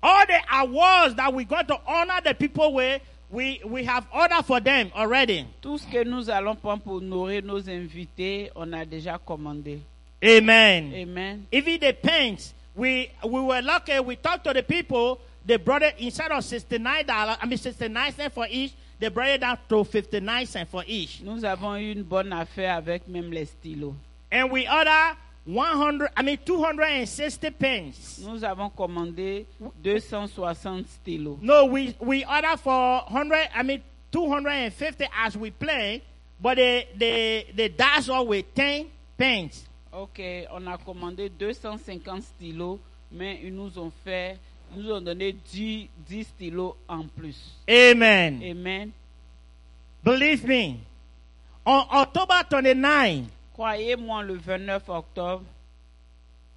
[0.01, 3.01] all the awards that we're going to honor the people with,
[3.33, 5.45] we, we have order for them already.
[5.61, 9.79] tout ce que nous allons prendre pour honorer nos invités, on a déjà commandé.
[10.23, 10.93] Amen.
[10.95, 11.45] Amen.
[11.51, 13.99] Even the pens, we we were lucky.
[13.99, 15.19] We talked to the people.
[15.45, 17.37] They brought it instead of sixty nine dollars.
[17.41, 18.71] I mean sixty nine cents for each.
[18.99, 21.21] They brought it down to fifty nine cents for each.
[21.21, 23.95] Nous avons eu une bonne affaire avec même les stylos.
[24.31, 26.09] And we order one hundred.
[26.15, 28.19] I mean two hundred and sixty pens.
[28.25, 29.45] Nous avons commandé
[29.83, 31.37] 260 stylos.
[31.41, 33.49] No, we we order for hundred.
[33.53, 33.81] I mean
[34.13, 36.01] 250 as we play,
[36.39, 38.85] but they, they, they dash off with 10
[39.17, 39.65] pens.
[39.91, 40.19] Ok,
[40.51, 42.79] on a commandé 250 stylos,
[43.11, 44.37] mais ils nous ont fait,
[44.75, 47.55] nous ont donné 10, 10 stylos en plus.
[47.67, 48.41] Amen.
[48.43, 48.91] Amen.
[50.03, 50.77] Believe me.
[51.65, 55.43] On October 29, Croyez-moi, le 29 octobre,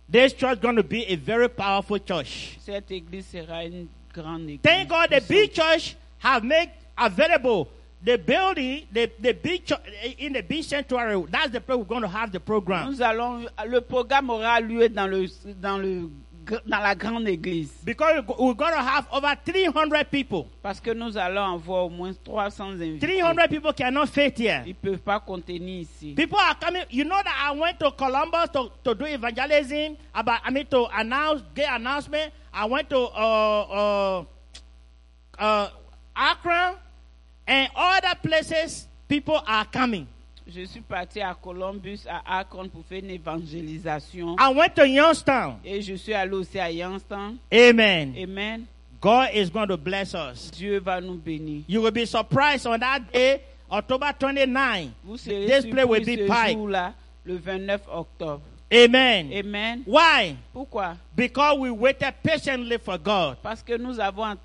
[0.09, 2.59] this church is going to be a very powerful church.
[2.61, 4.63] cette église sera une grande église.
[4.63, 7.69] Thank God the big church have made available
[8.03, 9.81] the building, the, the big church
[10.19, 11.23] in the big sanctuary.
[11.29, 12.91] That's the place we're going to have the program.
[12.91, 15.27] Nous allons, le programme aura lieu dans le,
[15.61, 16.09] dans le,
[16.67, 17.73] dans la grande église.
[17.85, 20.47] Because we're going to have over 300 people.
[20.63, 23.07] Parce que nous allons avoir au moins 300 invités.
[23.07, 24.63] 300 people cannot fit here.
[24.67, 26.15] Ils peuvent pas contenir ici.
[26.15, 26.83] People are coming.
[26.91, 30.41] You know that I went to Columbus to, to do evangelism about.
[30.45, 32.33] I mean to announce, get announcement.
[32.53, 34.25] I went to uh, uh,
[35.39, 35.69] uh,
[36.15, 36.77] Akron
[37.47, 38.87] and other places.
[39.09, 40.09] People are coming.
[40.49, 44.37] Je suis parti à Columbus, à Akron pour faire une évangélisation.
[44.39, 45.57] I went to Youngstown.
[45.65, 47.37] Et je suis allé aussi à Youngstown.
[47.53, 48.15] Amen.
[48.17, 48.65] Amen.
[49.01, 50.51] God is going to bless us.
[50.53, 51.65] Dieu va nous bénir.
[51.69, 53.41] You will be surprised on that day,
[53.71, 54.91] October 29.
[55.05, 56.95] Vous serez This place will be ce jour-là,
[57.25, 58.43] le 29 octobre.
[58.73, 59.33] Amen.
[59.33, 59.83] Amen.
[59.87, 60.37] Why?
[60.53, 60.97] Pourquoi?
[61.15, 63.37] Because we waited patiently for God.
[63.43, 64.37] Parce que nous avons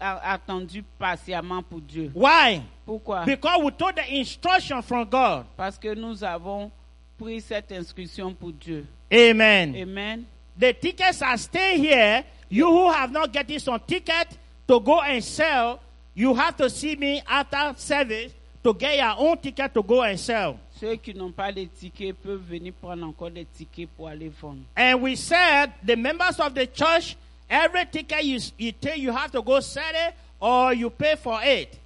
[0.00, 2.10] attendu patiemment pour Dieu.
[2.12, 2.62] Why?
[2.84, 3.24] Pourquoi?
[3.24, 5.46] Because we took the instruction from God.
[5.56, 6.72] Parce que nous avons
[7.16, 8.84] pris cette inscription pour Dieu.
[9.12, 9.76] Amen.
[9.76, 10.26] Amen.
[10.56, 12.24] The tickets are still here.
[12.48, 15.80] You who have not gotten some ticket to go and sell,
[16.14, 18.32] you have to see me after service
[18.64, 20.58] to get your own ticket to go and sell.
[20.80, 24.62] Ceux qui n'ont pas de tickets peuvent venir prendre encore des tickets pour aller vendre.
[24.76, 27.16] And we said the members of the church,
[27.50, 31.40] every ticket you, you take, you have to go sell it or you pay for
[31.42, 31.78] it.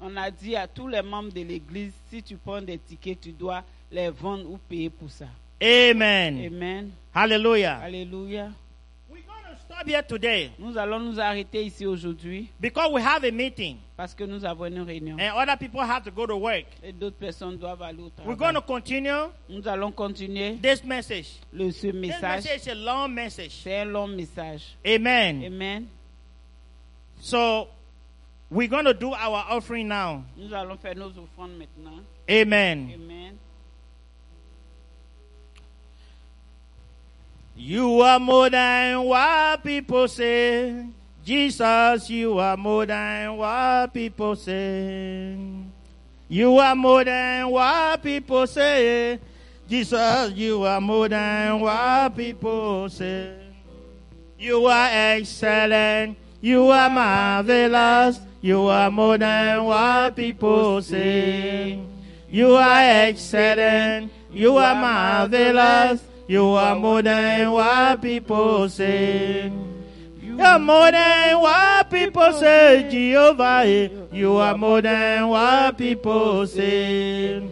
[0.00, 3.32] On a dit à tous les membres de l'église, si tu prends des tickets, tu
[3.32, 5.26] dois les vendre ou payer pour ça.
[5.60, 6.46] Amen.
[6.46, 6.90] Amen.
[7.12, 7.80] Hallelujah.
[7.82, 8.50] Alléluia.
[9.80, 14.14] Stop here today Nous allons nous arrêter ici aujourd'hui because we have a meeting parce
[14.14, 15.16] que nous avons une réunion.
[15.18, 16.66] and other people have to go to work.
[16.82, 18.82] Et d'autres personnes doivent aller au We're going to travail.
[18.82, 21.28] continue Nous allons continuer this message.
[21.52, 22.20] le, ce This message.
[22.44, 23.52] message is a long message.
[23.62, 24.76] C'est un long message.
[24.86, 25.42] Amen.
[25.46, 25.86] Amen.
[27.20, 27.68] So
[28.50, 30.24] we're going to do our offering now.
[30.36, 32.02] Nous allons faire nos offrandes maintenant.
[32.28, 32.92] Amen.
[32.94, 33.38] Amen.
[37.62, 40.86] You are more than what people say.
[41.22, 45.36] Jesus, you are more than what people say.
[46.26, 49.18] You are more than what people say.
[49.68, 53.36] Jesus, you are more than what people say.
[54.38, 56.16] You are excellent.
[56.40, 58.20] You are marvelous.
[58.40, 61.78] You are more than what people say.
[62.30, 64.10] You are excellent.
[64.32, 66.09] You are marvelous.
[66.30, 69.50] You are more than what people say.
[70.22, 73.62] You are more than what people say, Jehovah.
[73.66, 73.88] eh.
[74.12, 77.42] You are more than what people say.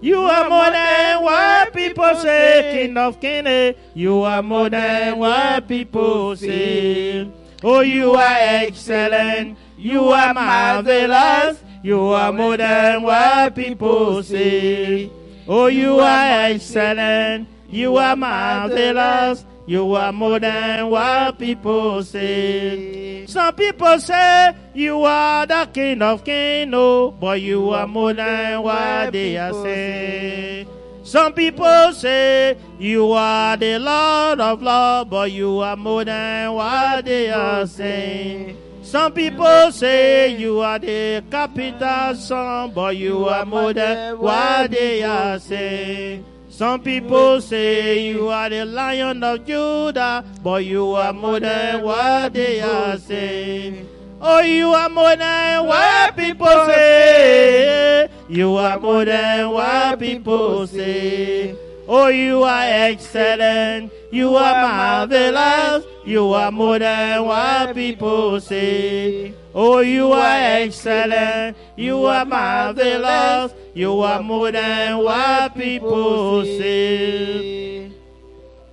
[0.00, 3.46] You are more than what people say, King of Kings.
[3.46, 3.72] eh.
[3.94, 7.30] You are more than what people say.
[7.62, 9.56] Oh, you are excellent.
[9.78, 11.62] You are marvelous.
[11.84, 15.08] You are more than what people say.
[15.46, 17.53] Oh, you are excellent.
[17.74, 19.44] You are marvelous.
[19.66, 23.26] You are more than what people say.
[23.26, 28.62] Some people say you are the King of Kings, no, but you are more than
[28.62, 30.68] what they are saying.
[31.02, 37.04] Some people say you are the Lord of Lords, but you are more than what
[37.04, 38.56] they are saying.
[38.84, 45.02] Some people say you are the capital son, but you are more than what they
[45.02, 46.24] are saying.
[46.54, 52.32] Some people say you are the lion of Judah, but you are more than what
[52.32, 53.88] they are saying.
[54.20, 58.08] Oh, you are more than what people say.
[58.28, 61.56] You are more than what people say.
[61.88, 63.92] Oh, you are excellent.
[64.12, 65.84] You are marvelous.
[66.06, 69.34] You are more than what people say.
[69.52, 71.56] Oh, you are excellent.
[71.76, 73.52] You are marvelous.
[73.74, 77.90] You are more than what people say.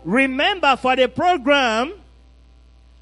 [0.05, 1.93] Remember for the program,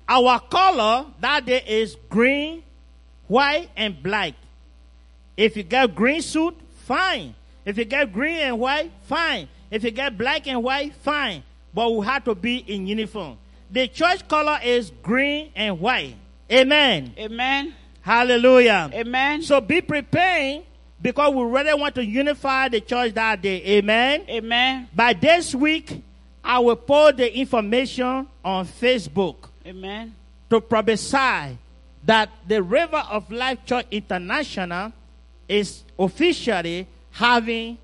[0.08, 2.64] our color that day is green,
[3.28, 4.34] white, and black.
[5.36, 7.36] If you get green suit, fine.
[7.66, 9.50] If you get green and white, fine.
[9.70, 11.44] If you get black and white, fine.
[11.74, 13.38] But we have to be in uniform.
[13.72, 16.16] The church color is green and white.
[16.50, 17.14] Amen.
[17.18, 17.76] Amen.
[18.02, 18.90] Hallelujah.
[18.94, 19.42] Amen.
[19.44, 20.64] So be preparing
[21.02, 23.64] because we really want to unify the church that day.
[23.78, 24.24] Amen.
[24.30, 24.88] Amen.
[24.94, 26.02] By this week,
[26.44, 29.36] I will post the information on Facebook
[29.66, 30.16] Amen.
[30.50, 31.58] to prophesy
[32.06, 34.92] that the River of Life Church International
[35.48, 37.78] is officially having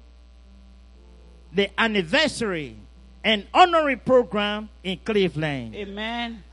[1.54, 2.76] the anniversary
[3.24, 5.76] and honorary program in Cleveland.
[5.76, 6.44] Amen.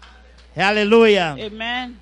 [0.54, 1.36] Hallelujah.
[1.38, 2.00] Amen.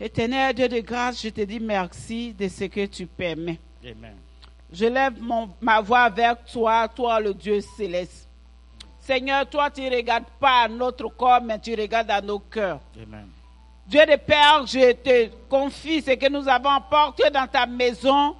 [0.00, 3.58] Éternel Dieu de grâce, je te dis merci de ce que tu permets.
[3.84, 4.14] Amen.
[4.72, 8.28] Je lève mon- ma voix vers toi, toi le Dieu céleste.
[9.00, 12.80] Seigneur, toi tu ne regardes pas à notre corps, mais tu regardes à nos cœurs.
[13.02, 13.26] Amen.
[13.86, 18.36] Dieu de Père, je te confie ce que nous avons apporté dans ta maison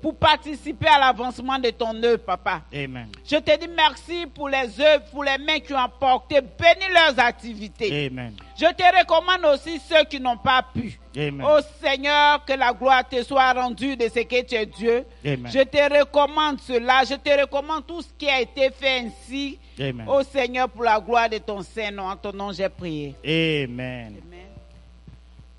[0.00, 2.62] pour participer à l'avancement de ton œuvre, Papa.
[2.72, 3.08] Amen.
[3.24, 6.40] Je te dis merci pour les œuvres, pour les mains qui ont apporté.
[6.40, 8.06] Bénis leurs activités.
[8.06, 8.34] Amen.
[8.56, 10.98] Je te recommande aussi ceux qui n'ont pas pu.
[11.16, 11.42] Amen.
[11.44, 15.04] Ô Seigneur, que la gloire te soit rendue de ce que tu es Dieu.
[15.24, 15.50] Amen.
[15.52, 17.02] Je te recommande cela.
[17.04, 19.58] Je te recommande tout ce qui a été fait ainsi.
[19.78, 20.06] Amen.
[20.08, 22.04] Ô Seigneur, pour la gloire de ton Saint-Nom.
[22.08, 23.14] En ton nom, j'ai prié.
[23.24, 24.16] Amen.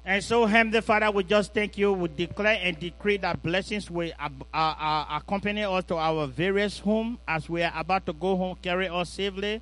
[0.04, 1.94] And so, Heavenly Father, we just thank you.
[1.94, 7.20] We declare and decree that blessings will uh, uh, accompany us to our various home
[7.28, 9.62] as we are about to go home, carry us safely.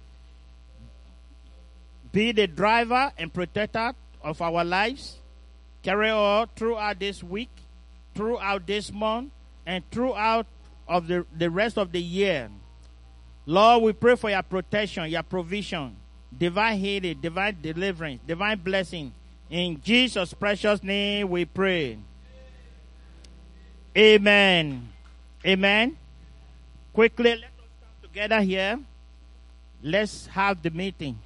[2.11, 5.17] Be the driver and protector of our lives.
[5.83, 7.49] Carry us throughout this week,
[8.15, 9.31] throughout this month,
[9.65, 10.47] and throughout
[10.87, 12.49] of the, the rest of the year.
[13.45, 15.95] Lord, we pray for your protection, your provision,
[16.35, 19.13] divine healing, divine deliverance, divine blessing.
[19.49, 21.97] In Jesus' precious name we pray.
[23.97, 24.89] Amen.
[25.45, 25.97] Amen.
[26.93, 27.49] Quickly, let us
[27.81, 28.79] come together here.
[29.81, 31.17] Let's have the meeting.